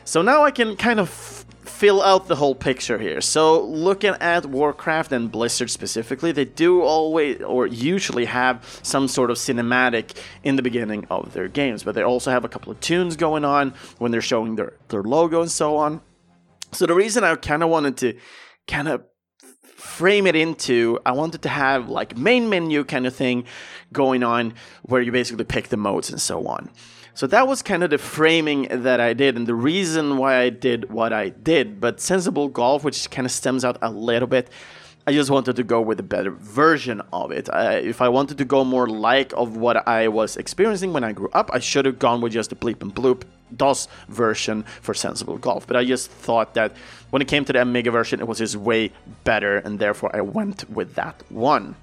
So 0.04 0.22
now 0.22 0.44
I 0.44 0.52
can 0.52 0.76
kind 0.76 1.00
of 1.00 1.08
f- 1.08 1.46
fill 1.66 2.02
out 2.02 2.28
the 2.28 2.36
whole 2.36 2.56
picture 2.56 2.98
here. 2.98 3.22
So 3.22 3.64
looking 3.64 4.16
at 4.20 4.48
Warcraft 4.48 5.14
and 5.14 5.32
Blizzard 5.32 5.70
specifically, 5.70 6.34
they 6.34 6.44
do 6.44 6.82
always 6.82 7.42
or 7.42 7.68
usually 7.68 8.26
have 8.26 8.82
some 8.84 9.08
sort 9.08 9.32
of 9.32 9.38
cinematic 9.38 10.18
in 10.44 10.58
the 10.58 10.62
beginning 10.62 11.08
of 11.10 11.32
their 11.32 11.48
games, 11.48 11.84
but 11.84 11.96
they 11.96 12.04
also 12.04 12.32
have 12.32 12.44
a 12.44 12.50
couple 12.50 12.70
of 12.70 12.82
tunes 12.82 13.16
going 13.16 13.46
on 13.46 13.74
when 13.98 14.12
they're 14.12 14.20
showing 14.20 14.58
their 14.58 14.74
their 14.90 15.04
logo 15.04 15.40
and 15.40 15.52
so 15.52 15.78
on. 15.78 16.02
So 16.74 16.86
the 16.86 16.94
reason 16.94 17.24
I 17.24 17.34
kind 17.36 17.64
of 17.64 17.70
wanted 17.70 17.96
to 18.00 18.20
kind 18.68 18.90
of 18.90 19.04
frame 19.84 20.26
it 20.26 20.36
into 20.36 20.98
I 21.06 21.12
wanted 21.12 21.42
to 21.42 21.50
have 21.50 21.90
like 21.90 22.18
main 22.18 22.50
menu 22.50 22.86
kind 22.86 23.06
of 23.06 23.14
thing 23.14 23.44
going 23.92 24.24
on 24.24 24.54
where 24.84 25.02
you 25.02 25.12
basically 25.12 25.44
pick 25.44 25.68
the 25.68 25.78
modes 25.78 26.10
and 26.10 26.22
so 26.22 26.48
on. 26.48 26.70
So 27.14 27.28
that 27.28 27.48
was 27.48 27.62
kind 27.62 27.84
of 27.84 27.90
the 27.90 27.98
framing 27.98 28.68
that 28.84 29.02
I 29.02 29.14
did 29.14 29.36
and 29.36 29.46
the 29.46 29.54
reason 29.54 30.18
why 30.18 30.38
I 30.38 30.50
did 30.50 30.90
what 30.90 31.12
I 31.12 31.30
did. 31.30 31.82
But 31.82 32.00
Sensible 32.00 32.48
Golf, 32.48 32.84
which 32.84 33.12
kind 33.12 33.26
of 33.26 33.32
stems 33.32 33.66
out 33.66 33.78
a 33.82 33.92
little 33.92 34.28
bit, 34.28 34.50
I 35.06 35.12
just 35.12 35.30
wanted 35.30 35.58
to 35.58 35.64
go 35.64 35.82
with 35.82 36.00
a 36.00 36.04
better 36.04 36.32
version 36.32 37.02
of 37.12 37.32
it. 37.32 37.50
Uh, 37.52 37.80
if 37.84 38.02
I 38.02 38.08
wanted 38.08 38.38
to 38.38 38.46
go 38.46 38.64
more 38.64 38.88
like 38.88 39.34
of 39.34 39.58
what 39.58 39.86
I 39.86 40.08
was 40.08 40.38
experiencing 40.38 40.94
when 40.94 41.04
I 41.04 41.12
grew 41.12 41.30
up, 41.34 41.50
I 41.52 41.60
should 41.60 41.86
have 41.86 42.00
gone 42.00 42.22
with 42.22 42.32
just 42.32 42.52
the 42.52 42.56
bleep 42.56 42.82
and 42.82 42.96
bloop 42.96 43.24
DOS 43.58 43.90
version 44.08 44.64
for 44.82 44.94
Sensible 44.94 45.38
Golf. 45.38 45.68
But 45.68 45.76
I 45.76 45.84
just 45.84 46.10
thought 46.10 46.54
that 46.54 46.74
when 47.10 47.22
it 47.22 47.28
came 47.28 47.44
to 47.44 47.52
the 47.52 47.62
Amiga 47.62 47.92
version, 47.92 48.22
it 48.22 48.28
was 48.30 48.38
just 48.38 48.56
way 48.56 48.92
better, 49.26 49.58
and 49.58 49.78
therefore 49.78 50.16
I 50.16 50.22
went 50.22 50.70
with 50.70 50.96
that 50.96 51.22
one. 51.28 51.76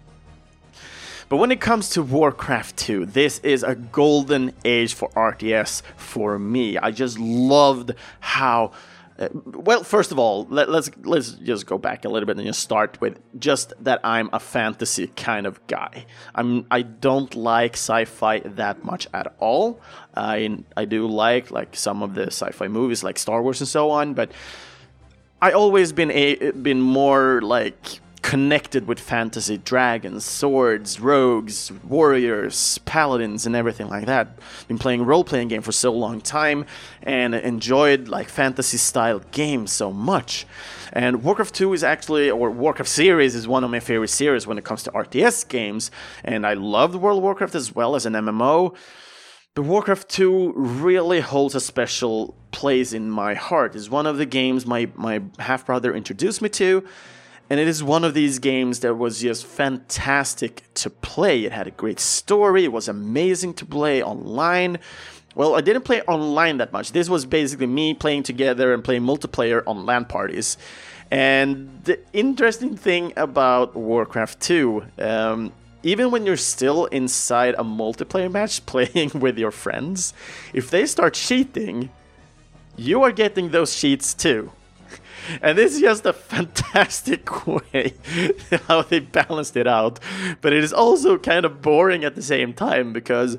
But 1.28 1.36
when 1.36 1.52
it 1.52 1.60
comes 1.60 1.90
to 1.90 2.02
Warcraft 2.02 2.76
2, 2.78 3.06
this 3.06 3.38
is 3.40 3.62
a 3.62 3.74
golden 3.74 4.52
age 4.64 4.94
for 4.94 5.10
RTS 5.10 5.82
for 5.96 6.38
me. 6.38 6.78
I 6.78 6.90
just 6.90 7.18
loved 7.18 7.92
how 8.18 8.72
Uh, 9.20 9.28
well, 9.44 9.84
first 9.84 10.12
of 10.12 10.18
all, 10.18 10.46
let, 10.48 10.70
us 10.70 10.90
let's 11.04 11.32
just 11.32 11.66
go 11.66 11.76
back 11.76 12.06
a 12.06 12.08
little 12.08 12.26
bit 12.26 12.38
and 12.38 12.46
just 12.46 12.60
start 12.60 12.98
with 13.02 13.18
just 13.38 13.74
that 13.84 14.00
I'm 14.02 14.30
a 14.32 14.40
fantasy 14.40 15.08
kind 15.08 15.46
of 15.46 15.64
guy. 15.66 16.06
I'm 16.34 16.64
I 16.70 16.80
don't 16.82 17.34
like 17.34 17.74
sci-fi 17.74 18.38
that 18.40 18.82
much 18.82 19.06
at 19.12 19.34
all. 19.38 19.78
I 20.16 20.58
I 20.74 20.86
do 20.86 21.06
like 21.06 21.50
like 21.50 21.76
some 21.76 22.02
of 22.02 22.14
the 22.14 22.28
sci-fi 22.28 22.68
movies 22.68 23.04
like 23.04 23.18
Star 23.18 23.42
Wars 23.42 23.60
and 23.60 23.68
so 23.68 23.90
on, 23.90 24.14
but 24.14 24.32
I 25.42 25.52
always 25.52 25.92
been 25.92 26.10
a 26.10 26.52
been 26.52 26.80
more 26.80 27.42
like 27.42 28.00
connected 28.22 28.86
with 28.86 29.00
fantasy 29.00 29.56
dragons, 29.56 30.24
swords, 30.24 31.00
rogues, 31.00 31.72
warriors, 31.84 32.78
paladins, 32.84 33.46
and 33.46 33.56
everything 33.56 33.88
like 33.88 34.06
that. 34.06 34.38
Been 34.68 34.78
playing 34.78 35.04
role 35.04 35.24
playing 35.24 35.48
game 35.48 35.62
for 35.62 35.72
so 35.72 35.92
long 35.92 36.20
time 36.20 36.66
and 37.02 37.34
enjoyed 37.34 38.08
like 38.08 38.28
fantasy 38.28 38.76
style 38.76 39.20
games 39.30 39.72
so 39.72 39.92
much. 39.92 40.46
And 40.92 41.22
Warcraft 41.22 41.54
2 41.54 41.72
is 41.72 41.84
actually, 41.84 42.30
or 42.30 42.50
Warcraft 42.50 42.90
series 42.90 43.34
is 43.34 43.46
one 43.48 43.64
of 43.64 43.70
my 43.70 43.80
favorite 43.80 44.08
series 44.08 44.46
when 44.46 44.58
it 44.58 44.64
comes 44.64 44.82
to 44.84 44.90
RTS 44.90 45.48
games. 45.48 45.90
And 46.24 46.46
I 46.46 46.54
loved 46.54 46.96
World 46.96 47.18
of 47.18 47.22
Warcraft 47.22 47.54
as 47.54 47.74
well 47.74 47.94
as 47.94 48.06
an 48.06 48.14
MMO. 48.14 48.74
But 49.54 49.62
Warcraft 49.62 50.08
2 50.08 50.52
really 50.54 51.20
holds 51.20 51.54
a 51.54 51.60
special 51.60 52.36
place 52.50 52.92
in 52.92 53.10
my 53.10 53.34
heart. 53.34 53.74
It's 53.74 53.88
one 53.88 54.06
of 54.06 54.18
the 54.18 54.26
games 54.26 54.66
my, 54.66 54.88
my 54.94 55.22
half 55.38 55.66
brother 55.66 55.94
introduced 55.94 56.42
me 56.42 56.48
to 56.50 56.84
and 57.50 57.58
it 57.58 57.66
is 57.66 57.82
one 57.82 58.04
of 58.04 58.14
these 58.14 58.38
games 58.38 58.78
that 58.80 58.94
was 58.94 59.20
just 59.20 59.44
fantastic 59.44 60.62
to 60.74 60.88
play. 60.88 61.44
It 61.44 61.50
had 61.50 61.66
a 61.66 61.72
great 61.72 61.98
story, 61.98 62.64
it 62.64 62.72
was 62.72 62.86
amazing 62.86 63.54
to 63.54 63.66
play 63.66 64.00
online. 64.02 64.78
Well, 65.34 65.56
I 65.56 65.60
didn't 65.60 65.82
play 65.82 66.00
online 66.02 66.58
that 66.58 66.72
much. 66.72 66.92
This 66.92 67.08
was 67.08 67.26
basically 67.26 67.66
me 67.66 67.92
playing 67.94 68.22
together 68.22 68.72
and 68.72 68.84
playing 68.84 69.02
multiplayer 69.02 69.64
on 69.66 69.84
LAN 69.84 70.04
parties. 70.04 70.56
And 71.10 71.82
the 71.84 71.98
interesting 72.12 72.76
thing 72.76 73.12
about 73.16 73.74
Warcraft 73.74 74.40
2, 74.40 74.84
um, 74.98 75.52
even 75.82 76.12
when 76.12 76.26
you're 76.26 76.36
still 76.36 76.86
inside 76.86 77.54
a 77.54 77.64
multiplayer 77.64 78.30
match 78.30 78.64
playing 78.72 79.10
with 79.14 79.38
your 79.38 79.50
friends, 79.50 80.14
if 80.52 80.70
they 80.70 80.86
start 80.86 81.14
cheating, 81.14 81.90
you 82.76 83.02
are 83.02 83.12
getting 83.12 83.50
those 83.50 83.74
cheats 83.76 84.14
too 84.14 84.52
and 85.42 85.56
this 85.56 85.74
is 85.74 85.80
just 85.80 86.06
a 86.06 86.12
fantastic 86.12 87.46
way 87.46 87.94
how 88.68 88.82
they 88.82 89.00
balanced 89.00 89.56
it 89.56 89.66
out. 89.66 90.00
But 90.40 90.52
it 90.52 90.64
is 90.64 90.72
also 90.72 91.18
kind 91.18 91.44
of 91.44 91.62
boring 91.62 92.04
at 92.04 92.14
the 92.14 92.22
same 92.22 92.52
time 92.52 92.92
because 92.92 93.38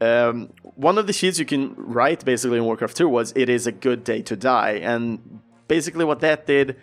um, 0.00 0.52
one 0.62 0.98
of 0.98 1.06
the 1.06 1.12
sheets 1.12 1.38
you 1.38 1.44
can 1.44 1.74
write 1.76 2.24
basically 2.24 2.58
in 2.58 2.64
Warcraft 2.64 2.96
2 2.96 3.08
was 3.08 3.32
"It 3.36 3.48
is 3.48 3.66
a 3.66 3.72
good 3.72 4.04
day 4.04 4.22
to 4.22 4.36
die," 4.36 4.80
and 4.82 5.40
basically 5.68 6.04
what 6.04 6.20
that 6.20 6.46
did 6.46 6.76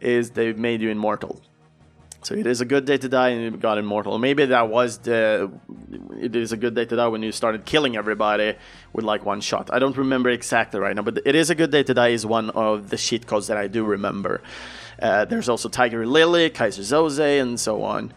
is 0.00 0.30
they 0.30 0.52
made 0.52 0.80
you 0.82 0.90
immortal. 0.90 1.40
So 2.22 2.34
it 2.34 2.46
is 2.46 2.60
a 2.60 2.64
good 2.64 2.84
day 2.84 2.96
to 2.98 3.08
die, 3.08 3.30
and 3.30 3.42
you 3.42 3.50
got 3.50 3.78
immortal. 3.78 4.16
Maybe 4.18 4.46
that 4.46 4.68
was 4.68 4.98
the. 4.98 5.50
It 6.20 6.36
is 6.36 6.52
a 6.52 6.56
good 6.56 6.74
day 6.74 6.84
to 6.84 6.96
die 6.96 7.08
when 7.08 7.22
you 7.22 7.32
started 7.32 7.64
killing 7.64 7.96
everybody 7.96 8.54
with 8.92 9.04
like 9.04 9.26
one 9.26 9.40
shot. 9.40 9.70
I 9.72 9.80
don't 9.80 9.96
remember 9.96 10.30
exactly 10.30 10.78
right 10.78 10.94
now, 10.94 11.02
but 11.02 11.18
it 11.24 11.34
is 11.34 11.50
a 11.50 11.56
good 11.56 11.72
day 11.72 11.82
to 11.82 11.94
die 11.94 12.08
is 12.08 12.24
one 12.24 12.50
of 12.50 12.90
the 12.90 12.96
cheat 12.96 13.26
codes 13.26 13.48
that 13.48 13.56
I 13.56 13.66
do 13.66 13.84
remember. 13.84 14.40
Uh, 15.00 15.24
there's 15.24 15.48
also 15.48 15.68
Tiger 15.68 16.06
Lily, 16.06 16.48
Kaiser 16.48 16.82
Soze, 16.82 17.40
and 17.40 17.58
so 17.58 17.82
on. 17.82 18.12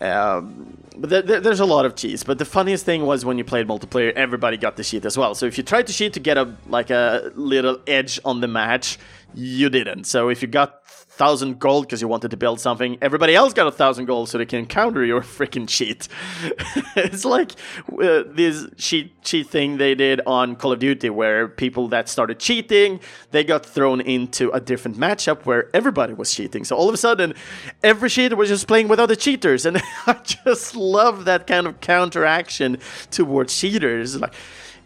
Um, 0.00 0.76
but 0.96 1.10
th- 1.10 1.26
th- 1.26 1.42
there's 1.42 1.60
a 1.60 1.64
lot 1.64 1.86
of 1.86 1.96
cheats. 1.96 2.22
But 2.22 2.38
the 2.38 2.44
funniest 2.44 2.84
thing 2.84 3.06
was 3.06 3.24
when 3.24 3.38
you 3.38 3.44
played 3.44 3.66
multiplayer, 3.66 4.12
everybody 4.12 4.56
got 4.56 4.76
the 4.76 4.84
cheat 4.84 5.04
as 5.04 5.16
well. 5.16 5.34
So 5.34 5.46
if 5.46 5.58
you 5.58 5.64
tried 5.64 5.86
to 5.88 5.92
cheat 5.92 6.12
to 6.12 6.20
get 6.20 6.36
a 6.38 6.54
like 6.68 6.90
a 6.90 7.32
little 7.34 7.80
edge 7.86 8.20
on 8.24 8.40
the 8.40 8.48
match, 8.48 8.98
you 9.34 9.68
didn't. 9.68 10.04
So 10.04 10.28
if 10.28 10.42
you 10.42 10.48
got 10.48 10.86
thousand 11.16 11.58
gold 11.58 11.86
because 11.86 12.02
you 12.02 12.08
wanted 12.08 12.30
to 12.30 12.36
build 12.36 12.60
something, 12.60 12.98
everybody 13.00 13.34
else 13.34 13.54
got 13.54 13.66
a 13.66 13.72
thousand 13.72 14.04
gold 14.04 14.28
so 14.28 14.36
they 14.36 14.44
can 14.44 14.66
counter 14.66 15.04
your 15.04 15.20
freaking 15.36 15.66
cheat. 15.68 16.08
it's 16.96 17.24
like 17.24 17.52
uh, 17.92 18.24
this 18.26 18.66
cheat 18.76 19.22
cheat 19.22 19.48
thing 19.48 19.78
they 19.78 19.94
did 19.94 20.20
on 20.26 20.56
Call 20.56 20.72
of 20.72 20.78
Duty, 20.78 21.10
where 21.10 21.48
people 21.48 21.88
that 21.88 22.08
started 22.08 22.38
cheating 22.38 23.00
they 23.30 23.44
got 23.44 23.64
thrown 23.64 24.00
into 24.00 24.50
a 24.50 24.60
different 24.60 24.96
matchup 24.96 25.44
where 25.44 25.74
everybody 25.74 26.12
was 26.12 26.34
cheating. 26.34 26.64
So 26.64 26.76
all 26.76 26.88
of 26.88 26.94
a 26.94 26.98
sudden, 26.98 27.34
every 27.82 28.10
cheater 28.10 28.36
was 28.36 28.48
just 28.48 28.66
playing 28.66 28.88
with 28.88 29.00
other 29.00 29.16
cheaters, 29.16 29.66
and 29.66 29.78
I 30.06 30.14
just 30.24 30.76
love 30.76 31.24
that 31.24 31.46
kind 31.46 31.66
of 31.66 31.80
counteraction 31.80 32.78
towards 33.10 33.58
cheaters. 33.58 34.20
Like 34.20 34.34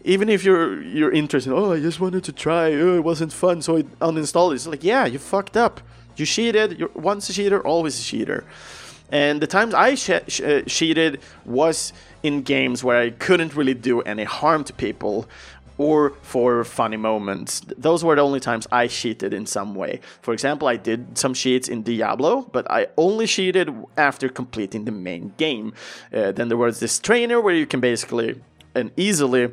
even 0.03 0.29
if 0.29 0.43
you're 0.43 0.81
you're 0.81 1.11
interested, 1.11 1.53
oh, 1.53 1.73
I 1.73 1.79
just 1.79 1.99
wanted 1.99 2.23
to 2.25 2.31
try, 2.31 2.73
oh, 2.73 2.95
it 2.95 3.03
wasn't 3.03 3.33
fun, 3.33 3.61
so 3.61 3.77
I 3.77 3.83
uninstalled 4.01 4.51
it. 4.51 4.55
It's 4.55 4.67
like, 4.67 4.83
yeah, 4.83 5.05
you 5.05 5.19
fucked 5.19 5.57
up. 5.57 5.81
You 6.15 6.25
cheated. 6.25 6.77
You're 6.77 6.89
once 6.93 7.29
a 7.29 7.33
cheater, 7.33 7.65
always 7.65 7.99
a 7.99 8.03
cheater. 8.03 8.43
And 9.11 9.41
the 9.41 9.47
times 9.47 9.73
I 9.73 9.91
uh, 9.91 10.61
cheated 10.67 11.19
was 11.45 11.91
in 12.23 12.43
games 12.43 12.83
where 12.83 12.97
I 12.97 13.09
couldn't 13.09 13.55
really 13.55 13.73
do 13.73 14.01
any 14.01 14.23
harm 14.23 14.63
to 14.65 14.73
people 14.73 15.27
or 15.77 16.11
for 16.21 16.63
funny 16.63 16.97
moments. 16.97 17.61
Those 17.77 18.03
were 18.03 18.15
the 18.15 18.21
only 18.21 18.39
times 18.39 18.67
I 18.71 18.87
cheated 18.87 19.33
in 19.33 19.45
some 19.45 19.73
way. 19.73 19.99
For 20.21 20.33
example, 20.33 20.67
I 20.67 20.77
did 20.77 21.17
some 21.17 21.33
cheats 21.33 21.67
in 21.67 21.81
Diablo, 21.81 22.43
but 22.51 22.69
I 22.69 22.87
only 22.97 23.25
cheated 23.25 23.73
after 23.97 24.29
completing 24.29 24.85
the 24.85 24.91
main 24.91 25.33
game. 25.37 25.73
Uh, 26.13 26.31
then 26.31 26.49
there 26.49 26.57
was 26.57 26.79
this 26.79 26.99
trainer 26.99 27.41
where 27.41 27.55
you 27.55 27.65
can 27.65 27.79
basically 27.79 28.39
and 28.75 28.91
easily 28.95 29.51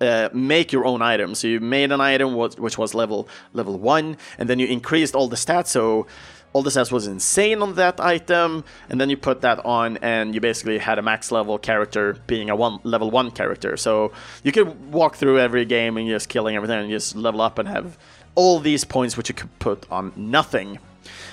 uh, 0.00 0.28
make 0.32 0.72
your 0.72 0.84
own 0.84 1.02
item. 1.02 1.34
So 1.34 1.48
you 1.48 1.60
made 1.60 1.92
an 1.92 2.00
item 2.00 2.34
which 2.36 2.78
was 2.78 2.94
level 2.94 3.28
level 3.52 3.78
one, 3.78 4.16
and 4.38 4.48
then 4.48 4.58
you 4.58 4.66
increased 4.66 5.14
all 5.14 5.28
the 5.28 5.36
stats. 5.36 5.68
So 5.68 6.06
all 6.52 6.62
the 6.62 6.70
stats 6.70 6.92
was 6.92 7.06
insane 7.06 7.62
on 7.62 7.74
that 7.74 8.00
item, 8.00 8.64
and 8.88 9.00
then 9.00 9.10
you 9.10 9.16
put 9.16 9.40
that 9.40 9.64
on, 9.64 9.96
and 9.98 10.34
you 10.34 10.40
basically 10.40 10.78
had 10.78 10.98
a 10.98 11.02
max 11.02 11.32
level 11.32 11.58
character 11.58 12.16
being 12.26 12.48
a 12.48 12.56
one 12.56 12.78
level 12.84 13.10
one 13.10 13.30
character. 13.30 13.76
So 13.76 14.12
you 14.42 14.52
could 14.52 14.92
walk 14.92 15.16
through 15.16 15.40
every 15.40 15.64
game 15.64 15.96
and 15.96 16.08
just 16.08 16.28
killing 16.28 16.54
everything, 16.56 16.78
and 16.78 16.90
just 16.90 17.16
level 17.16 17.40
up 17.40 17.58
and 17.58 17.68
have 17.68 17.98
all 18.36 18.60
these 18.60 18.84
points 18.84 19.16
which 19.16 19.28
you 19.28 19.34
could 19.34 19.58
put 19.58 19.86
on 19.90 20.12
nothing. 20.16 20.78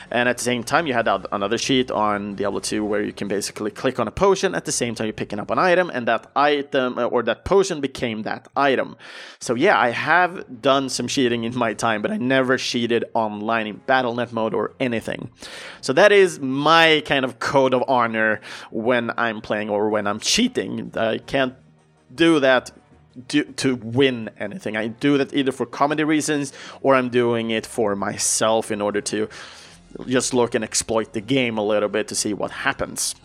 And 0.09 0.27
at 0.27 0.37
the 0.37 0.43
same 0.43 0.63
time, 0.63 0.87
you 0.87 0.93
had 0.93 1.07
another 1.31 1.57
sheet 1.57 1.89
on 1.91 2.35
Diablo 2.35 2.59
2 2.59 2.83
where 2.83 3.01
you 3.01 3.13
can 3.13 3.27
basically 3.27 3.71
click 3.71 3.99
on 3.99 4.07
a 4.07 4.11
potion 4.11 4.55
at 4.55 4.65
the 4.65 4.71
same 4.71 4.95
time 4.95 5.07
you're 5.07 5.13
picking 5.13 5.39
up 5.39 5.51
an 5.51 5.59
item, 5.59 5.89
and 5.89 6.07
that 6.07 6.27
item 6.35 6.97
uh, 6.97 7.05
or 7.05 7.23
that 7.23 7.45
potion 7.45 7.81
became 7.81 8.23
that 8.23 8.47
item. 8.55 8.97
So 9.39 9.55
yeah, 9.55 9.79
I 9.79 9.89
have 9.89 10.61
done 10.61 10.89
some 10.89 11.07
cheating 11.07 11.43
in 11.43 11.57
my 11.57 11.73
time, 11.73 12.01
but 12.01 12.11
I 12.11 12.17
never 12.17 12.57
cheated 12.57 13.05
online 13.13 13.67
in 13.67 13.77
Battle.net 13.77 14.33
mode 14.33 14.53
or 14.53 14.73
anything. 14.79 15.29
So 15.81 15.93
that 15.93 16.11
is 16.11 16.39
my 16.39 17.01
kind 17.05 17.23
of 17.25 17.39
code 17.39 17.73
of 17.73 17.83
honor 17.87 18.41
when 18.69 19.11
I'm 19.17 19.41
playing 19.41 19.69
or 19.69 19.89
when 19.89 20.07
I'm 20.07 20.19
cheating. 20.19 20.91
I 20.95 21.19
can't 21.19 21.55
do 22.13 22.39
that 22.41 22.71
do, 23.27 23.43
to 23.43 23.75
win 23.75 24.29
anything. 24.39 24.75
I 24.77 24.87
do 24.87 25.17
that 25.17 25.33
either 25.33 25.51
for 25.51 25.65
comedy 25.65 26.03
reasons 26.03 26.53
or 26.81 26.95
I'm 26.95 27.09
doing 27.09 27.51
it 27.51 27.65
for 27.65 27.95
myself 27.95 28.71
in 28.71 28.81
order 28.81 29.01
to 29.01 29.29
just 30.07 30.33
look 30.33 30.55
and 30.55 30.63
exploit 30.63 31.13
the 31.13 31.21
game 31.21 31.57
a 31.57 31.65
little 31.65 31.89
bit 31.89 32.07
to 32.09 32.15
see 32.15 32.33
what 32.33 32.51
happens. 32.51 33.15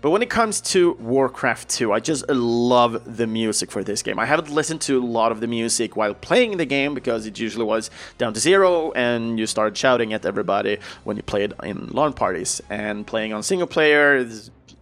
But 0.00 0.10
when 0.10 0.22
it 0.22 0.30
comes 0.30 0.60
to 0.72 0.92
Warcraft 0.94 1.68
2, 1.68 1.92
I 1.92 2.00
just 2.00 2.28
love 2.28 3.16
the 3.16 3.26
music 3.26 3.70
for 3.70 3.84
this 3.84 4.02
game. 4.02 4.18
I 4.18 4.26
haven't 4.26 4.50
listened 4.50 4.80
to 4.82 4.98
a 4.98 5.04
lot 5.04 5.30
of 5.30 5.40
the 5.40 5.46
music 5.46 5.96
while 5.96 6.14
playing 6.14 6.56
the 6.56 6.64
game 6.64 6.94
because 6.94 7.26
it 7.26 7.38
usually 7.38 7.64
was 7.64 7.90
down 8.18 8.32
to 8.34 8.40
zero 8.40 8.90
and 8.92 9.38
you 9.38 9.46
start 9.46 9.76
shouting 9.76 10.12
at 10.12 10.26
everybody 10.26 10.78
when 11.04 11.16
you 11.16 11.22
played 11.22 11.54
in 11.62 11.88
LAN 11.88 12.12
parties. 12.14 12.60
And 12.70 13.06
playing 13.06 13.32
on 13.32 13.42
single 13.42 13.68
player, 13.68 14.26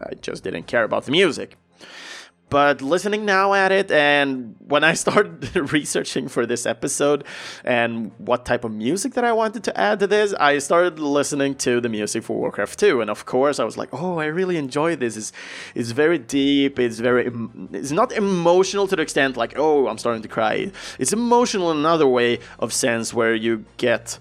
I 0.00 0.14
just 0.14 0.44
didn't 0.44 0.64
care 0.64 0.84
about 0.84 1.04
the 1.04 1.12
music. 1.12 1.56
But 2.50 2.82
listening 2.82 3.24
now 3.24 3.54
at 3.54 3.70
it, 3.70 3.92
and 3.92 4.56
when 4.58 4.82
I 4.82 4.94
started 4.94 5.54
researching 5.72 6.26
for 6.26 6.46
this 6.46 6.66
episode 6.66 7.24
and 7.64 8.10
what 8.18 8.44
type 8.44 8.64
of 8.64 8.72
music 8.72 9.14
that 9.14 9.24
I 9.24 9.32
wanted 9.32 9.62
to 9.64 9.80
add 9.80 10.00
to 10.00 10.08
this, 10.08 10.34
I 10.34 10.58
started 10.58 10.98
listening 10.98 11.54
to 11.56 11.80
the 11.80 11.88
music 11.88 12.24
for 12.24 12.36
Warcraft 12.36 12.78
2. 12.80 13.00
And 13.00 13.08
of 13.08 13.24
course, 13.24 13.60
I 13.60 13.64
was 13.64 13.78
like, 13.78 13.90
oh, 13.92 14.18
I 14.18 14.26
really 14.26 14.56
enjoy 14.56 14.96
this. 14.96 15.16
It's, 15.16 15.32
it's 15.76 15.92
very 15.92 16.18
deep. 16.18 16.80
It's 16.80 16.98
very, 16.98 17.30
it's 17.72 17.92
not 17.92 18.10
emotional 18.10 18.88
to 18.88 18.96
the 18.96 19.02
extent 19.02 19.36
like, 19.36 19.54
oh, 19.56 19.86
I'm 19.86 19.98
starting 19.98 20.22
to 20.22 20.28
cry. 20.28 20.72
It's 20.98 21.12
emotional 21.12 21.70
in 21.70 21.78
another 21.78 22.08
way 22.08 22.40
of 22.58 22.72
sense 22.72 23.14
where 23.14 23.34
you 23.34 23.64
get, 23.76 24.18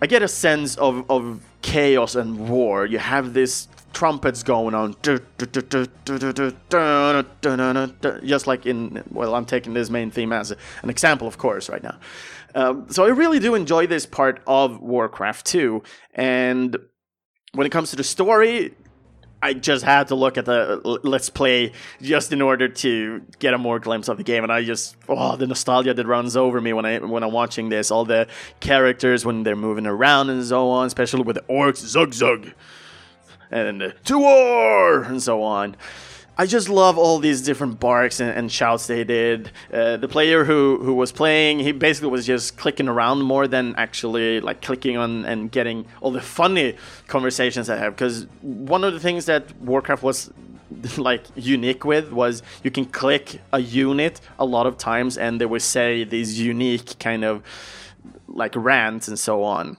I 0.00 0.06
get 0.06 0.22
a 0.22 0.28
sense 0.28 0.76
of, 0.76 1.10
of 1.10 1.44
chaos 1.62 2.14
and 2.14 2.48
war. 2.48 2.86
You 2.86 2.98
have 2.98 3.34
this 3.34 3.68
trumpets 3.92 4.42
going 4.42 4.74
on, 4.74 4.96
just 5.02 5.22
like 8.46 8.66
in. 8.66 9.02
Well, 9.10 9.34
I'm 9.34 9.44
taking 9.44 9.74
this 9.74 9.90
main 9.90 10.10
theme 10.10 10.32
as 10.32 10.52
an 10.82 10.90
example, 10.90 11.26
of 11.26 11.38
course, 11.38 11.68
right 11.68 11.82
now. 11.82 11.98
Um, 12.54 12.86
so 12.90 13.04
I 13.04 13.08
really 13.08 13.38
do 13.38 13.54
enjoy 13.54 13.86
this 13.86 14.06
part 14.06 14.42
of 14.46 14.80
Warcraft 14.80 15.46
2, 15.46 15.82
and 16.14 16.76
when 17.52 17.66
it 17.66 17.70
comes 17.70 17.90
to 17.90 17.96
the 17.96 18.04
story, 18.04 18.74
I 19.40 19.54
just 19.54 19.84
had 19.84 20.08
to 20.08 20.14
look 20.14 20.36
at 20.36 20.46
the 20.46 20.80
let's 21.04 21.30
play 21.30 21.72
just 22.02 22.32
in 22.32 22.42
order 22.42 22.68
to 22.68 23.22
get 23.38 23.54
a 23.54 23.58
more 23.58 23.78
glimpse 23.78 24.08
of 24.08 24.16
the 24.16 24.24
game, 24.24 24.42
and 24.42 24.52
I 24.52 24.64
just 24.64 24.96
oh 25.08 25.36
the 25.36 25.46
nostalgia 25.46 25.94
that 25.94 26.06
runs 26.06 26.36
over 26.36 26.60
me 26.60 26.72
when 26.72 26.84
I 26.84 26.98
when 26.98 27.22
I'm 27.22 27.32
watching 27.32 27.68
this. 27.68 27.90
All 27.90 28.04
the 28.04 28.26
characters 28.60 29.24
when 29.24 29.44
they're 29.44 29.56
moving 29.56 29.86
around 29.86 30.30
and 30.30 30.44
so 30.44 30.70
on, 30.70 30.86
especially 30.86 31.22
with 31.22 31.36
the 31.36 31.42
orcs, 31.42 31.78
zug 31.78 32.14
zug 32.14 32.52
and 33.50 33.94
to 34.04 34.18
war 34.18 35.02
and 35.02 35.22
so 35.22 35.42
on. 35.42 35.76
I 36.40 36.46
just 36.46 36.68
love 36.68 36.96
all 36.96 37.18
these 37.18 37.42
different 37.42 37.80
barks 37.80 38.20
and, 38.20 38.30
and 38.30 38.50
shouts 38.50 38.86
they 38.86 39.02
did. 39.02 39.50
Uh, 39.72 39.96
the 39.96 40.06
player 40.06 40.44
who, 40.44 40.78
who 40.80 40.94
was 40.94 41.10
playing, 41.10 41.58
he 41.58 41.72
basically 41.72 42.10
was 42.10 42.24
just 42.24 42.56
clicking 42.56 42.86
around 42.86 43.22
more 43.22 43.48
than 43.48 43.74
actually 43.76 44.40
like 44.40 44.62
clicking 44.62 44.96
on 44.96 45.24
and 45.24 45.50
getting 45.50 45.84
all 46.00 46.12
the 46.12 46.20
funny 46.20 46.76
conversations 47.08 47.68
I 47.68 47.76
have. 47.76 47.96
Because 47.96 48.28
one 48.40 48.84
of 48.84 48.92
the 48.92 49.00
things 49.00 49.26
that 49.26 49.52
Warcraft 49.60 50.04
was 50.04 50.30
like 50.96 51.24
unique 51.34 51.84
with 51.84 52.12
was 52.12 52.44
you 52.62 52.70
can 52.70 52.84
click 52.84 53.40
a 53.52 53.58
unit 53.58 54.20
a 54.38 54.44
lot 54.44 54.68
of 54.68 54.78
times 54.78 55.18
and 55.18 55.40
they 55.40 55.46
would 55.46 55.62
say 55.62 56.04
these 56.04 56.38
unique 56.38 57.00
kind 57.00 57.24
of 57.24 57.42
like 58.28 58.54
rants 58.54 59.08
and 59.08 59.18
so 59.18 59.42
on. 59.42 59.76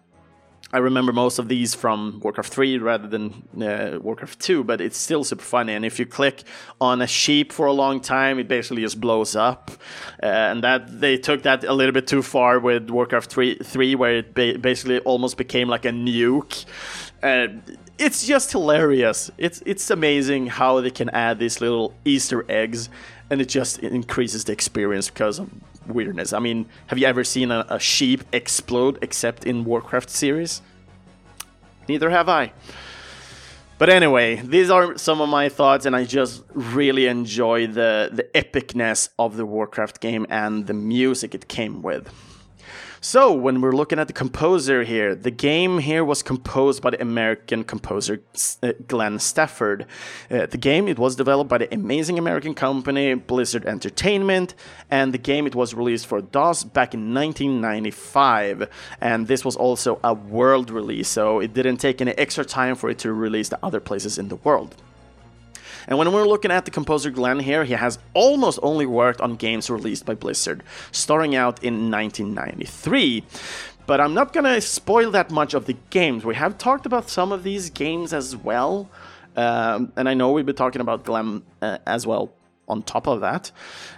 I 0.72 0.78
remember 0.78 1.12
most 1.12 1.40
of 1.40 1.48
these 1.48 1.74
from 1.74 2.20
Warcraft 2.24 2.54
3 2.54 2.78
rather 2.78 3.08
than 3.08 3.44
uh, 3.60 3.98
Warcraft 4.00 4.40
2, 4.40 4.64
but 4.64 4.80
it's 4.82 4.98
still 4.98 5.24
super 5.24 5.44
funny. 5.44 5.74
And 5.74 5.84
if 5.84 5.98
you 5.98 6.06
click 6.06 6.44
on 6.80 7.02
a 7.02 7.08
sheep 7.08 7.52
for 7.52 7.66
a 7.66 7.74
long 7.74 8.00
time, 8.00 8.38
it 8.38 8.48
basically 8.48 8.84
just 8.84 9.02
blows 9.02 9.36
up. 9.36 9.72
Uh, 10.22 10.28
and 10.28 10.64
that 10.64 11.00
they 11.02 11.18
took 11.18 11.42
that 11.44 11.64
a 11.64 11.74
little 11.74 11.94
bit 11.94 12.06
too 12.06 12.22
far 12.22 12.60
with 12.60 12.90
Warcraft 12.92 13.32
3, 13.32 13.56
3 13.56 13.96
where 13.96 14.18
it 14.18 14.36
ba- 14.36 14.60
basically 14.60 15.00
almost 15.00 15.38
became 15.38 15.68
like 15.70 15.86
a 15.86 15.92
nuke. 15.92 16.66
Uh, 17.24 17.48
it's 17.98 18.26
just 18.26 18.52
hilarious. 18.52 19.30
It's 19.38 19.62
it's 19.66 19.92
amazing 19.92 20.48
how 20.48 20.80
they 20.80 20.90
can 20.90 21.10
add 21.10 21.38
these 21.38 21.60
little 21.60 21.94
Easter 22.06 22.46
eggs, 22.48 22.90
and 23.30 23.42
it 23.42 23.50
just 23.50 23.80
increases 23.80 24.46
the 24.46 24.54
experience 24.54 25.10
because 25.10 25.40
of 25.40 25.50
weirdness. 25.92 26.34
I 26.34 26.40
mean, 26.40 26.68
have 26.88 26.98
you 26.98 27.08
ever 27.08 27.24
seen 27.24 27.52
a, 27.52 27.66
a 27.70 27.80
sheep 27.80 28.24
explode 28.32 29.00
except 29.02 29.46
in 29.46 29.66
Warcraft 29.66 30.10
series? 30.10 30.62
Neither 31.88 32.10
have 32.10 32.30
I. 32.30 32.54
But 33.80 33.90
anyway, 33.90 34.36
these 34.36 34.70
are 34.70 34.98
some 34.98 35.22
of 35.22 35.30
my 35.30 35.48
thoughts, 35.48 35.86
and 35.86 35.96
I 35.96 36.04
just 36.04 36.44
really 36.54 37.08
enjoy 37.08 37.68
the 37.68 38.10
the 38.12 38.24
epicness 38.36 39.10
of 39.18 39.38
the 39.38 39.46
Warcraft 39.46 40.02
game 40.02 40.26
and 40.30 40.68
the 40.68 40.74
music 40.74 41.34
it 41.34 41.48
came 41.48 41.82
with. 41.82 42.14
So, 43.02 43.32
when 43.32 43.62
we're 43.62 43.72
looking 43.72 43.98
at 43.98 44.08
the 44.08 44.14
composer 44.14 44.84
here, 44.84 45.16
the 45.16 45.32
game 45.32 45.80
here 45.80 46.04
was 46.04 46.22
composed 46.22 46.82
by 46.82 46.90
the 46.90 47.02
American 47.02 47.64
composer 47.64 48.22
uh, 48.62 48.74
Glenn 48.88 49.20
Stafford. 49.20 49.86
Uh, 50.30 50.48
the 50.48 50.58
game 50.58 50.90
it 50.90 51.00
was 51.00 51.16
developed 51.16 51.50
by 51.50 51.60
the 51.60 51.74
amazing 51.74 52.20
American 52.20 52.54
company 52.54 53.14
Blizzard 53.14 53.66
Entertainment, 53.66 54.54
and 54.92 55.14
the 55.14 55.18
game 55.18 55.48
it 55.48 55.56
was 55.56 55.74
released 55.74 56.08
for 56.08 56.20
DOS 56.20 56.66
back 56.66 56.94
in 56.94 57.14
1995. 57.14 58.70
And 59.00 59.28
this 59.28 59.46
was 59.46 59.56
also 59.56 60.02
a 60.04 60.14
world 60.14 60.70
release, 60.70 61.08
so 61.08 61.40
it 61.40 61.54
didn't 61.54 61.78
take 61.78 62.02
any 62.02 62.12
extra 62.12 62.44
time 62.44 62.76
for 62.76 62.90
it 62.90 63.00
to 63.00 63.14
release 63.14 63.48
to 63.48 63.60
other 63.64 63.80
places 63.80 64.18
in 64.18 64.28
the 64.28 64.36
world. 64.36 64.76
And 65.90 65.98
when 65.98 66.12
we're 66.14 66.28
looking 66.28 66.52
at 66.52 66.66
the 66.66 66.72
composer 66.72 67.10
Glenn 67.10 67.40
here, 67.40 67.66
he 67.66 67.74
has 67.74 67.98
almost 68.14 68.60
only 68.62 68.86
worked 68.86 69.20
on 69.20 69.36
games 69.36 69.70
released 69.72 70.06
by 70.06 70.14
Blizzard, 70.14 70.64
starting 70.92 71.36
out 71.36 71.62
in 71.64 71.92
1993 71.92 73.26
but 73.88 74.00
I'm 74.00 74.14
not 74.14 74.34
gonna 74.34 74.62
spoil 74.62 75.10
that 75.12 75.32
much 75.32 75.56
of 75.56 75.66
the 75.66 75.76
games. 75.90 76.24
We 76.24 76.36
have 76.36 76.60
talked 76.60 76.86
about 76.86 77.10
some 77.10 77.32
of 77.32 77.42
these 77.42 77.72
games 77.72 78.14
as 78.14 78.36
well, 78.36 78.88
um, 79.36 79.92
and 79.96 80.08
I 80.08 80.14
know 80.14 80.32
we've 80.32 80.46
been 80.46 80.56
talking 80.56 80.80
about 80.80 81.06
Glenn 81.06 81.42
uh, 81.60 81.80
as 81.88 82.06
well 82.06 82.32
on 82.70 82.84
top 82.84 83.08
of 83.08 83.22
that. 83.22 83.52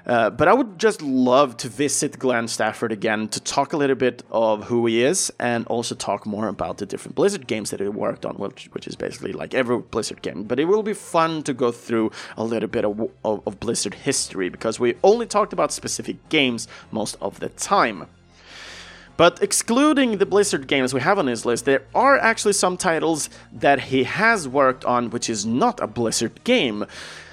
Uh, 0.06 0.30
but 0.30 0.48
I 0.48 0.54
would 0.54 0.80
just 0.80 1.02
love 1.02 1.58
to 1.58 1.68
visit 1.68 2.18
Glenn 2.18 2.48
Stafford 2.48 2.92
again 2.92 3.28
to 3.30 3.40
talk 3.40 3.74
a 3.74 3.78
little 3.78 3.96
bit 3.96 4.24
of 4.32 4.66
who 4.66 4.86
he 4.86 5.04
is 5.04 5.32
and 5.40 5.68
also 5.68 5.96
talk 5.96 6.26
more 6.26 6.48
about 6.48 6.78
the 6.78 6.86
different 6.86 7.16
Blizzard 7.16 7.48
games 7.48 7.72
that 7.72 7.80
he 7.80 7.88
worked 7.88 8.26
on, 8.26 8.36
which, 8.36 8.70
which 8.72 8.88
is 8.88 8.96
basically 8.96 9.34
like 9.34 9.54
every 9.54 9.80
Blizzard 9.80 10.22
game. 10.22 10.44
But 10.44 10.60
it 10.60 10.66
will 10.66 10.84
be 10.84 10.94
fun 10.94 11.44
to 11.44 11.54
go 11.54 11.72
through 11.72 12.12
a 12.38 12.44
little 12.44 12.70
bit 12.70 12.86
of, 12.86 13.00
of, 13.24 13.46
of 13.46 13.60
Blizzard 13.60 13.94
history 13.94 14.50
because 14.50 14.80
we 14.80 14.96
only 15.04 15.26
talked 15.26 15.54
about 15.54 15.72
specific 15.72 16.30
games 16.30 16.68
most 16.92 17.18
of 17.22 17.40
the 17.40 17.50
time. 17.50 18.08
But 19.22 19.44
excluding 19.44 20.18
the 20.18 20.26
Blizzard 20.26 20.66
games 20.66 20.96
we 20.96 21.02
have 21.02 21.20
on 21.20 21.28
his 21.28 21.46
list, 21.46 21.66
there 21.66 21.84
are 21.94 22.18
actually 22.18 22.54
some 22.54 22.76
titles 22.76 23.30
that 23.54 23.80
he 23.80 24.04
has 24.04 24.48
worked 24.48 24.84
on 24.84 25.12
which 25.12 25.30
is 25.30 25.46
not 25.46 25.80
a 25.80 25.86
Blizzard 25.86 26.44
game. 26.44 26.86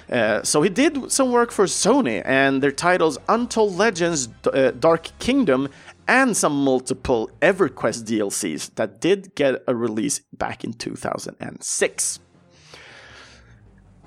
Uh, 0.09 0.41
so 0.43 0.61
he 0.61 0.69
did 0.69 1.11
some 1.11 1.31
work 1.31 1.51
for 1.51 1.65
Sony, 1.65 2.21
and 2.25 2.63
their 2.63 2.71
titles 2.71 3.17
Untold 3.27 3.75
Legends 3.75 4.27
uh, 4.51 4.71
Dark 4.71 5.09
Kingdom 5.19 5.69
and 6.07 6.35
some 6.35 6.63
multiple 6.63 7.29
EverQuest 7.41 8.03
DLCs 8.05 8.73
that 8.75 8.99
did 8.99 9.35
get 9.35 9.61
a 9.67 9.75
release 9.75 10.21
back 10.33 10.63
in 10.63 10.73
2006. 10.73 12.19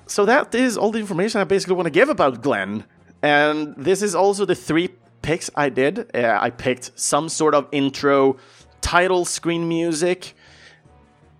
So 0.05 0.25
that 0.25 0.53
is 0.53 0.77
all 0.77 0.91
the 0.91 0.99
information 0.99 1.39
I 1.39 1.45
basically 1.45 1.75
want 1.75 1.85
to 1.85 1.91
give 1.91 2.09
about 2.09 2.41
Glenn. 2.41 2.83
And 3.21 3.73
this 3.77 4.01
is 4.01 4.13
also 4.13 4.45
the 4.45 4.55
three 4.55 4.89
picks 5.21 5.49
I 5.55 5.69
did. 5.69 6.13
Uh, 6.13 6.37
I 6.39 6.49
picked 6.49 6.91
some 6.99 7.29
sort 7.29 7.55
of 7.55 7.67
intro 7.71 8.35
title 8.81 9.23
screen 9.23 9.69
music. 9.69 10.35